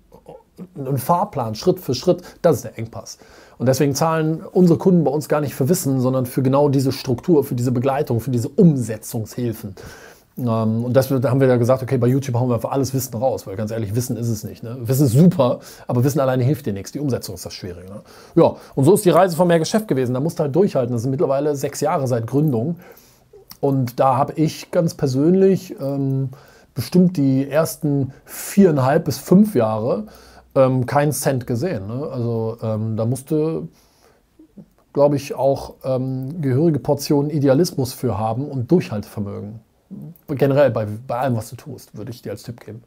ein 0.76 0.99
Fahrplan, 0.99 1.54
Schritt 1.54 1.80
für 1.80 1.94
Schritt, 1.94 2.23
das 2.42 2.56
ist 2.56 2.64
der 2.64 2.78
Engpass. 2.78 3.18
Und 3.59 3.66
deswegen 3.66 3.94
zahlen 3.94 4.42
unsere 4.42 4.78
Kunden 4.78 5.04
bei 5.04 5.11
uns 5.11 5.28
gar 5.28 5.40
nicht 5.40 5.54
für 5.54 5.68
Wissen, 5.68 6.00
sondern 6.00 6.26
für 6.26 6.42
genau 6.42 6.68
diese 6.68 6.92
Struktur, 6.92 7.44
für 7.44 7.54
diese 7.54 7.73
Begleitung, 7.73 8.21
für 8.21 8.30
diese 8.30 8.49
Umsetzungshilfen. 8.49 9.75
Ähm, 10.39 10.85
und 10.85 10.97
deswegen 10.97 11.25
haben 11.29 11.41
wir 11.41 11.49
ja 11.49 11.57
gesagt, 11.57 11.83
okay, 11.83 11.99
bei 11.99 12.07
YouTube 12.07 12.37
hauen 12.37 12.49
wir 12.49 12.55
einfach 12.55 12.73
alles 12.73 12.95
Wissen 12.95 13.15
raus, 13.17 13.47
weil 13.47 13.57
ganz 13.57 13.71
ehrlich, 13.71 13.95
Wissen 13.95 14.17
ist 14.17 14.29
es 14.29 14.45
nicht. 14.45 14.62
Ne? 14.62 14.77
Wissen 14.81 15.07
ist 15.07 15.12
super, 15.12 15.61
aber 15.87 16.05
Wissen 16.05 16.21
alleine 16.21 16.43
hilft 16.45 16.67
dir 16.67 16.73
nichts. 16.73 16.93
Die 16.93 17.01
Umsetzung 17.01 17.35
ist 17.35 17.45
das 17.45 17.53
Schwierige. 17.53 17.91
Ne? 17.91 18.01
Ja, 18.35 18.57
und 18.75 18.85
so 18.85 18.95
ist 18.95 19.05
die 19.05 19.11
Reise 19.11 19.37
von 19.37 19.49
mehr 19.49 19.59
Geschäft 19.59 19.89
gewesen. 19.89 20.15
Da 20.15 20.21
musst 20.21 20.39
du 20.39 20.45
halt 20.45 20.55
durchhalten. 20.57 20.93
Das 20.93 21.03
sind 21.03 21.11
mittlerweile 21.11 21.55
sechs 21.55 21.81
Jahre 21.81 22.07
seit 22.07 22.27
Gründung. 22.27 22.77
Und 23.61 24.01
da 24.01 24.17
habe 24.17 24.33
ich 24.35 24.71
ganz 24.71 24.95
persönlich 24.95 25.77
ähm, 25.81 26.31
bestimmt 26.75 27.17
die 27.17 27.49
ersten 27.49 28.12
viereinhalb 28.25 29.05
bis 29.05 29.19
fünf 29.19 29.55
Jahre 29.55 30.07
ähm, 30.55 30.87
keinen 30.87 31.12
Cent 31.12 31.47
gesehen. 31.47 31.87
Ne? 31.87 32.09
Also 32.11 32.57
ähm, 32.62 32.97
da 32.97 33.05
musste 33.05 33.69
glaube 34.93 35.17
ich, 35.17 35.35
auch 35.35 35.77
ähm, 35.85 36.43
gehörige 36.43 36.79
Portionen 36.79 37.31
Idealismus 37.31 37.95
für 37.95 38.19
haben 38.19 38.47
und 38.47 38.71
Durchhaltevermögen 38.71 39.61
generell 40.29 40.71
bei, 40.71 40.87
bei 40.87 41.19
allem, 41.19 41.37
was 41.37 41.51
du 41.51 41.57
tust, 41.57 41.97
würde 41.97 42.11
ich 42.11 42.23
dir 42.23 42.31
als 42.31 42.43
Tipp 42.43 42.61
geben. 42.61 42.83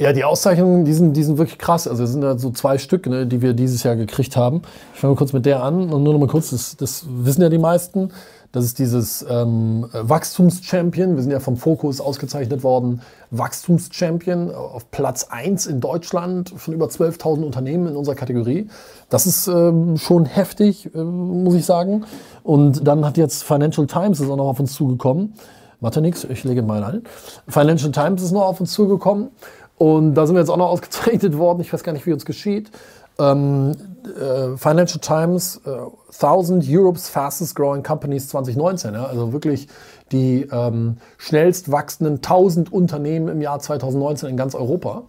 Ja, 0.00 0.12
die 0.12 0.24
Auszeichnungen, 0.24 0.84
die 0.84 0.94
sind, 0.94 1.12
die 1.16 1.22
sind 1.22 1.38
wirklich 1.38 1.58
krass. 1.58 1.86
Also 1.86 2.02
es 2.02 2.10
sind 2.10 2.22
ja 2.22 2.36
so 2.36 2.50
zwei 2.50 2.78
Stück, 2.78 3.06
ne, 3.06 3.24
die 3.24 3.40
wir 3.40 3.52
dieses 3.52 3.84
Jahr 3.84 3.94
gekriegt 3.94 4.36
haben. 4.36 4.62
Ich 4.94 5.00
fange 5.00 5.12
mal 5.12 5.18
kurz 5.18 5.32
mit 5.32 5.46
der 5.46 5.62
an 5.62 5.92
und 5.92 6.02
nur 6.02 6.12
noch 6.14 6.18
mal 6.18 6.28
kurz, 6.28 6.50
das, 6.50 6.76
das 6.76 7.04
wissen 7.08 7.42
ja 7.42 7.48
die 7.48 7.58
meisten. 7.58 8.10
Das 8.52 8.66
ist 8.66 8.78
dieses 8.78 9.24
ähm, 9.28 9.86
Wachstumschampion. 9.92 11.16
Wir 11.16 11.22
sind 11.22 11.32
ja 11.32 11.40
vom 11.40 11.56
Fokus 11.56 12.02
ausgezeichnet 12.02 12.62
worden. 12.62 13.00
Wachstumschampion 13.30 14.54
auf 14.54 14.90
Platz 14.90 15.28
1 15.30 15.66
in 15.66 15.80
Deutschland 15.80 16.52
von 16.54 16.74
über 16.74 16.86
12.000 16.86 17.44
Unternehmen 17.44 17.86
in 17.88 17.96
unserer 17.96 18.14
Kategorie. 18.14 18.68
Das 19.08 19.26
ist 19.26 19.46
ähm, 19.48 19.96
schon 19.96 20.26
heftig, 20.26 20.94
äh, 20.94 21.02
muss 21.02 21.54
ich 21.54 21.64
sagen. 21.64 22.04
Und 22.42 22.86
dann 22.86 23.06
hat 23.06 23.16
jetzt 23.16 23.42
Financial 23.42 23.86
Times 23.86 24.20
ist 24.20 24.28
auch 24.28 24.36
noch 24.36 24.48
auf 24.48 24.60
uns 24.60 24.74
zugekommen. 24.74 25.32
Warte 25.80 26.02
nix, 26.02 26.24
ich 26.24 26.44
lege 26.44 26.62
mal 26.62 26.84
ein. 26.84 27.02
Financial 27.48 27.90
Times 27.90 28.22
ist 28.22 28.32
noch 28.32 28.44
auf 28.44 28.60
uns 28.60 28.72
zugekommen. 28.72 29.30
Und 29.78 30.14
da 30.14 30.26
sind 30.26 30.36
wir 30.36 30.40
jetzt 30.40 30.50
auch 30.50 30.58
noch 30.58 30.68
ausgezeichnet 30.70 31.38
worden. 31.38 31.60
Ich 31.62 31.72
weiß 31.72 31.82
gar 31.82 31.92
nicht, 31.92 32.06
wie 32.06 32.12
uns 32.12 32.26
geschieht. 32.26 32.70
Ähm, 33.18 33.72
äh, 34.04 34.56
Financial 34.56 35.00
Times, 35.00 35.60
äh, 35.64 35.70
1000 36.12 36.64
Europe's 36.68 37.08
fastest 37.08 37.54
growing 37.54 37.82
companies 37.82 38.28
2019. 38.28 38.94
Ja? 38.94 39.06
Also 39.06 39.32
wirklich 39.32 39.68
die 40.10 40.48
ähm, 40.50 40.98
schnellst 41.18 41.70
wachsenden 41.70 42.16
1000 42.16 42.72
Unternehmen 42.72 43.28
im 43.28 43.40
Jahr 43.40 43.58
2019 43.58 44.28
in 44.28 44.36
ganz 44.36 44.54
Europa. 44.54 45.04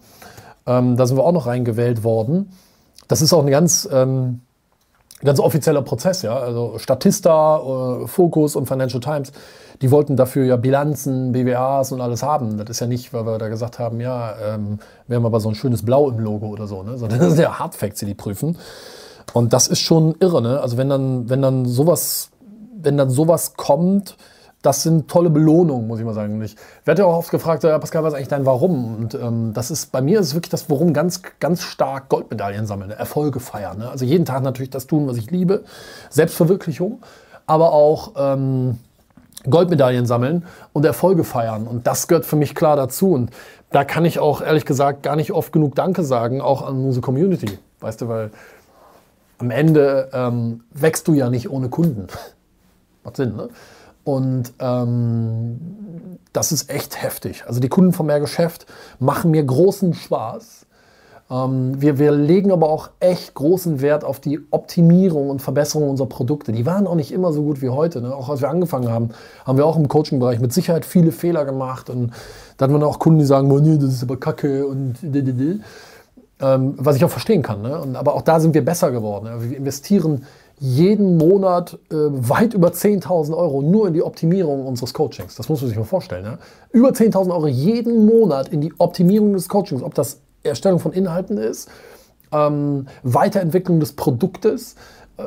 Ähm, 0.66 0.96
da 0.96 1.06
sind 1.06 1.16
wir 1.16 1.24
auch 1.24 1.32
noch 1.32 1.46
reingewählt 1.46 2.04
worden. 2.04 2.50
Das 3.08 3.20
ist 3.20 3.32
auch 3.32 3.44
ein 3.44 3.50
ganz, 3.50 3.88
ähm, 3.92 4.40
ganz 5.22 5.40
offizieller 5.40 5.82
Prozess. 5.82 6.22
Ja? 6.22 6.36
Also 6.36 6.78
Statista, 6.78 7.58
äh, 7.58 8.06
Focus 8.06 8.56
und 8.56 8.66
Financial 8.66 9.00
Times 9.00 9.32
die 9.82 9.90
wollten 9.90 10.16
dafür 10.16 10.44
ja 10.44 10.56
Bilanzen, 10.56 11.32
BWAs 11.32 11.92
und 11.92 12.00
alles 12.00 12.22
haben. 12.22 12.58
Das 12.58 12.70
ist 12.70 12.80
ja 12.80 12.86
nicht, 12.86 13.12
weil 13.12 13.26
wir 13.26 13.38
da 13.38 13.48
gesagt 13.48 13.78
haben, 13.78 14.00
ja, 14.00 14.34
ähm, 14.42 14.78
wir 15.06 15.16
haben 15.16 15.26
aber 15.26 15.40
so 15.40 15.48
ein 15.48 15.54
schönes 15.54 15.84
Blau 15.84 16.08
im 16.10 16.18
Logo 16.18 16.46
oder 16.46 16.66
so, 16.66 16.82
ne? 16.82 16.98
sondern 16.98 17.18
das 17.20 17.34
sind 17.34 17.42
ja 17.42 17.58
Hardfacts, 17.58 18.00
die 18.00 18.06
die 18.06 18.14
prüfen. 18.14 18.56
Und 19.32 19.52
das 19.52 19.66
ist 19.66 19.80
schon 19.80 20.14
irre, 20.20 20.42
ne? 20.42 20.60
Also 20.60 20.76
wenn 20.76 20.88
dann, 20.88 21.28
wenn 21.28 21.42
dann 21.42 21.66
sowas, 21.66 22.30
wenn 22.80 22.96
dann 22.96 23.10
sowas 23.10 23.54
kommt, 23.56 24.16
das 24.62 24.82
sind 24.82 25.08
tolle 25.08 25.28
Belohnungen, 25.28 25.86
muss 25.86 25.98
ich 25.98 26.06
mal 26.06 26.14
sagen. 26.14 26.40
Ich 26.42 26.56
werde 26.84 27.02
ja 27.02 27.08
auch 27.08 27.18
oft 27.18 27.30
gefragt, 27.30 27.64
ja, 27.64 27.78
Pascal, 27.78 28.02
was 28.02 28.12
ist 28.12 28.16
eigentlich 28.16 28.28
dein 28.28 28.46
Warum? 28.46 28.96
Und 28.96 29.14
ähm, 29.14 29.52
das 29.52 29.70
ist, 29.70 29.92
bei 29.92 30.00
mir 30.00 30.20
ist 30.20 30.34
wirklich 30.34 30.50
das 30.50 30.70
Warum 30.70 30.94
ganz, 30.94 31.20
ganz 31.38 31.62
stark 31.62 32.08
Goldmedaillen 32.08 32.66
sammeln, 32.66 32.90
ne? 32.90 32.96
Erfolge 32.96 33.40
feiern. 33.40 33.78
Ne? 33.78 33.90
Also 33.90 34.04
jeden 34.04 34.24
Tag 34.24 34.42
natürlich 34.42 34.70
das 34.70 34.86
tun, 34.86 35.06
was 35.06 35.16
ich 35.16 35.30
liebe. 35.30 35.64
Selbstverwirklichung, 36.08 37.02
aber 37.46 37.72
auch 37.72 38.12
ähm, 38.16 38.78
Goldmedaillen 39.48 40.06
sammeln 40.06 40.44
und 40.72 40.84
Erfolge 40.84 41.24
feiern. 41.24 41.66
Und 41.66 41.86
das 41.86 42.08
gehört 42.08 42.24
für 42.24 42.36
mich 42.36 42.54
klar 42.54 42.76
dazu. 42.76 43.12
Und 43.12 43.30
da 43.70 43.84
kann 43.84 44.04
ich 44.04 44.18
auch 44.18 44.40
ehrlich 44.40 44.64
gesagt 44.64 45.02
gar 45.02 45.16
nicht 45.16 45.32
oft 45.32 45.52
genug 45.52 45.74
Danke 45.74 46.02
sagen, 46.02 46.40
auch 46.40 46.62
an 46.62 46.84
unsere 46.84 47.02
Community. 47.02 47.58
Weißt 47.80 48.00
du, 48.00 48.08
weil 48.08 48.30
am 49.38 49.50
Ende 49.50 50.10
ähm, 50.12 50.62
wächst 50.72 51.08
du 51.08 51.14
ja 51.14 51.28
nicht 51.30 51.50
ohne 51.50 51.68
Kunden. 51.68 52.06
Macht 53.04 53.16
Sinn, 53.16 53.36
ne? 53.36 53.48
Und 54.04 54.52
ähm, 54.58 56.18
das 56.34 56.52
ist 56.52 56.70
echt 56.70 57.02
heftig. 57.02 57.44
Also 57.46 57.58
die 57.60 57.70
Kunden 57.70 57.94
von 57.94 58.04
mehr 58.04 58.20
Geschäft 58.20 58.66
machen 58.98 59.30
mir 59.30 59.42
großen 59.42 59.94
Spaß. 59.94 60.66
Ähm, 61.30 61.80
wir, 61.80 61.98
wir 61.98 62.12
legen 62.12 62.52
aber 62.52 62.68
auch 62.68 62.90
echt 63.00 63.34
großen 63.34 63.80
Wert 63.80 64.04
auf 64.04 64.20
die 64.20 64.40
Optimierung 64.50 65.30
und 65.30 65.40
Verbesserung 65.40 65.88
unserer 65.88 66.08
Produkte. 66.08 66.52
Die 66.52 66.66
waren 66.66 66.86
auch 66.86 66.94
nicht 66.94 67.12
immer 67.12 67.32
so 67.32 67.42
gut 67.42 67.62
wie 67.62 67.70
heute. 67.70 68.00
Ne? 68.00 68.14
Auch 68.14 68.28
als 68.28 68.40
wir 68.40 68.50
angefangen 68.50 68.90
haben, 68.90 69.10
haben 69.44 69.58
wir 69.58 69.66
auch 69.66 69.76
im 69.76 69.88
Coaching-Bereich 69.88 70.40
mit 70.40 70.52
Sicherheit 70.52 70.84
viele 70.84 71.12
Fehler 71.12 71.44
gemacht. 71.44 71.88
Und 71.88 72.12
dann 72.58 72.72
wir 72.72 72.86
auch 72.86 72.98
Kunden, 72.98 73.20
die 73.20 73.24
sagen, 73.24 73.50
oh, 73.50 73.58
nee, 73.58 73.76
das 73.76 73.94
ist 73.94 74.02
aber 74.02 74.18
kacke 74.18 74.66
und 74.66 74.96
ähm, 76.40 76.74
was 76.76 76.96
ich 76.96 77.04
auch 77.04 77.10
verstehen 77.10 77.42
kann. 77.42 77.62
Ne? 77.62 77.80
Und, 77.80 77.96
aber 77.96 78.14
auch 78.14 78.22
da 78.22 78.40
sind 78.40 78.54
wir 78.54 78.64
besser 78.64 78.90
geworden. 78.90 79.24
Ne? 79.24 79.50
Wir 79.50 79.56
investieren 79.56 80.26
jeden 80.60 81.16
Monat 81.16 81.78
äh, 81.90 81.94
weit 81.96 82.54
über 82.54 82.68
10.000 82.68 83.36
Euro 83.36 83.62
nur 83.62 83.88
in 83.88 83.94
die 83.94 84.02
Optimierung 84.02 84.66
unseres 84.66 84.94
Coachings. 84.94 85.34
Das 85.34 85.48
muss 85.48 85.60
man 85.60 85.68
sich 85.68 85.78
mal 85.78 85.84
vorstellen. 85.84 86.24
Ja? 86.24 86.38
Über 86.70 86.90
10.000 86.90 87.30
Euro 87.30 87.48
jeden 87.48 88.06
Monat 88.06 88.48
in 88.48 88.60
die 88.60 88.72
Optimierung 88.78 89.32
des 89.32 89.48
Coachings. 89.48 89.82
Ob 89.82 89.94
das 89.94 90.20
Erstellung 90.44 90.78
von 90.78 90.92
Inhalten 90.92 91.38
ist, 91.38 91.68
ähm, 92.32 92.86
Weiterentwicklung 93.02 93.80
des 93.80 93.92
Produktes 93.94 94.76
äh, 95.16 95.24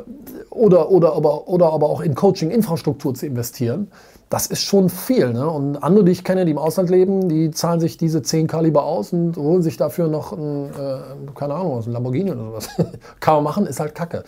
oder, 0.50 0.90
oder, 0.90 1.14
aber, 1.14 1.48
oder 1.48 1.72
aber 1.72 1.88
auch 1.88 2.00
in 2.00 2.14
Coaching-Infrastruktur 2.14 3.14
zu 3.14 3.26
investieren, 3.26 3.90
das 4.28 4.46
ist 4.46 4.62
schon 4.62 4.90
viel. 4.90 5.32
Ne? 5.32 5.48
Und 5.48 5.82
andere, 5.82 6.04
die 6.04 6.12
ich 6.12 6.22
kenne, 6.24 6.44
die 6.44 6.50
im 6.50 6.58
Ausland 6.58 6.90
leben, 6.90 7.28
die 7.28 7.50
zahlen 7.50 7.80
sich 7.80 7.96
diese 7.96 8.22
10 8.22 8.46
Kaliber 8.46 8.84
aus 8.84 9.12
und 9.12 9.36
holen 9.36 9.62
sich 9.62 9.76
dafür 9.76 10.08
noch 10.08 10.32
ein, 10.32 10.66
äh, 10.66 10.98
keine 11.34 11.54
Ahnung, 11.54 11.82
ein 11.82 11.92
Lamborghini 11.92 12.32
oder 12.32 12.44
sowas. 12.44 12.68
Kann 13.20 13.36
man 13.36 13.44
machen, 13.44 13.66
ist 13.66 13.80
halt 13.80 13.94
Kacke. 13.94 14.24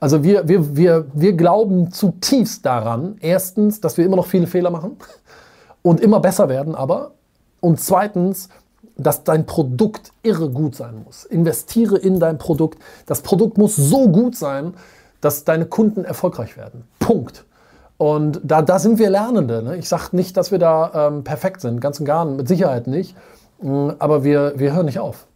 Also 0.00 0.24
wir, 0.24 0.48
wir, 0.48 0.76
wir, 0.76 1.06
wir 1.12 1.34
glauben 1.34 1.92
zutiefst 1.92 2.64
daran, 2.64 3.16
erstens, 3.20 3.80
dass 3.80 3.98
wir 3.98 4.06
immer 4.06 4.16
noch 4.16 4.26
viele 4.26 4.46
Fehler 4.46 4.70
machen 4.70 4.96
und 5.82 6.00
immer 6.00 6.20
besser 6.20 6.48
werden, 6.48 6.74
aber. 6.74 7.12
Und 7.60 7.78
zweitens, 7.78 8.48
dass 8.96 9.24
dein 9.24 9.46
Produkt 9.46 10.12
irre 10.22 10.50
gut 10.50 10.74
sein 10.74 11.02
muss. 11.04 11.24
Investiere 11.24 11.96
in 11.96 12.20
dein 12.20 12.38
Produkt. 12.38 12.78
Das 13.06 13.22
Produkt 13.22 13.58
muss 13.58 13.76
so 13.76 14.08
gut 14.08 14.36
sein, 14.36 14.74
dass 15.20 15.44
deine 15.44 15.66
Kunden 15.66 16.04
erfolgreich 16.04 16.56
werden. 16.56 16.84
Punkt. 16.98 17.44
Und 17.96 18.40
da, 18.42 18.62
da 18.62 18.78
sind 18.78 18.98
wir 18.98 19.10
Lernende. 19.10 19.62
Ne? 19.62 19.76
Ich 19.76 19.88
sage 19.88 20.08
nicht, 20.16 20.36
dass 20.36 20.50
wir 20.50 20.58
da 20.58 21.08
ähm, 21.08 21.24
perfekt 21.24 21.60
sind, 21.60 21.80
ganz 21.80 22.00
und 22.00 22.06
gar 22.06 22.24
mit 22.24 22.48
Sicherheit 22.48 22.86
nicht. 22.86 23.14
Mm, 23.62 23.90
aber 23.98 24.24
wir, 24.24 24.54
wir 24.56 24.74
hören 24.74 24.86
nicht 24.86 24.98
auf. 24.98 25.26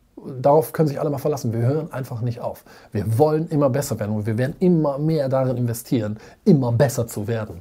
Darauf 0.40 0.72
können 0.72 0.88
sich 0.88 0.98
alle 0.98 1.08
mal 1.10 1.18
verlassen. 1.18 1.52
Wir 1.52 1.60
hören 1.60 1.92
einfach 1.92 2.20
nicht 2.22 2.40
auf. 2.40 2.64
Wir 2.90 3.18
wollen 3.18 3.48
immer 3.48 3.70
besser 3.70 4.00
werden 4.00 4.16
und 4.16 4.26
wir 4.26 4.36
werden 4.36 4.56
immer 4.58 4.98
mehr 4.98 5.28
darin 5.28 5.56
investieren, 5.56 6.18
immer 6.44 6.72
besser 6.72 7.06
zu 7.06 7.28
werden. 7.28 7.60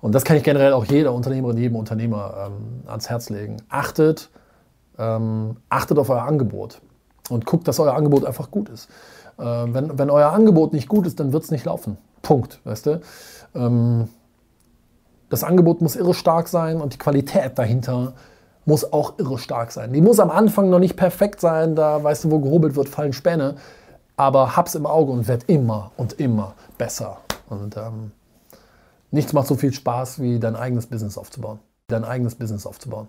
Und 0.00 0.14
das 0.14 0.24
kann 0.24 0.36
ich 0.36 0.44
generell 0.44 0.72
auch 0.72 0.84
jeder 0.84 1.12
Unternehmerin, 1.12 1.56
jedem 1.56 1.76
Unternehmer 1.76 2.46
ähm, 2.46 2.82
ans 2.86 3.10
Herz 3.10 3.30
legen. 3.30 3.56
Achtet 3.68 4.30
ähm, 4.98 5.56
achtet 5.68 5.98
auf 5.98 6.10
euer 6.10 6.22
Angebot 6.22 6.80
und 7.30 7.46
guckt, 7.46 7.68
dass 7.68 7.78
euer 7.80 7.94
Angebot 7.94 8.24
einfach 8.24 8.50
gut 8.50 8.68
ist. 8.68 8.88
Äh, 9.38 9.44
wenn, 9.44 9.98
wenn 9.98 10.10
euer 10.10 10.32
Angebot 10.32 10.72
nicht 10.72 10.88
gut 10.88 11.06
ist, 11.06 11.20
dann 11.20 11.32
wird 11.32 11.44
es 11.44 11.50
nicht 11.50 11.64
laufen. 11.64 11.98
Punkt, 12.22 12.60
weißt 12.64 12.86
du? 12.86 13.00
Ähm, 13.54 14.08
das 15.28 15.44
Angebot 15.44 15.80
muss 15.80 15.96
irre 15.96 16.14
stark 16.14 16.48
sein 16.48 16.80
und 16.80 16.94
die 16.94 16.98
Qualität 16.98 17.58
dahinter 17.58 18.14
muss 18.64 18.92
auch 18.92 19.18
irre 19.18 19.38
stark 19.38 19.72
sein. 19.72 19.92
Die 19.92 20.00
muss 20.00 20.20
am 20.20 20.30
Anfang 20.30 20.70
noch 20.70 20.78
nicht 20.78 20.96
perfekt 20.96 21.40
sein, 21.40 21.76
da 21.76 22.02
weißt 22.02 22.24
du, 22.24 22.30
wo 22.30 22.40
gehobelt 22.40 22.76
wird, 22.76 22.88
fallen 22.88 23.12
Späne. 23.12 23.56
Aber 24.16 24.56
hab's 24.56 24.74
im 24.74 24.86
Auge 24.86 25.12
und 25.12 25.28
werd 25.28 25.44
immer 25.48 25.92
und 25.96 26.14
immer 26.14 26.54
besser. 26.78 27.18
Und 27.48 27.76
ähm, 27.76 28.12
nichts 29.10 29.32
macht 29.32 29.46
so 29.46 29.56
viel 29.56 29.72
Spaß, 29.72 30.20
wie 30.20 30.40
dein 30.40 30.56
eigenes 30.56 30.86
Business 30.86 31.18
aufzubauen. 31.18 31.60
Dein 31.88 32.04
eigenes 32.04 32.34
Business 32.34 32.66
aufzubauen. 32.66 33.08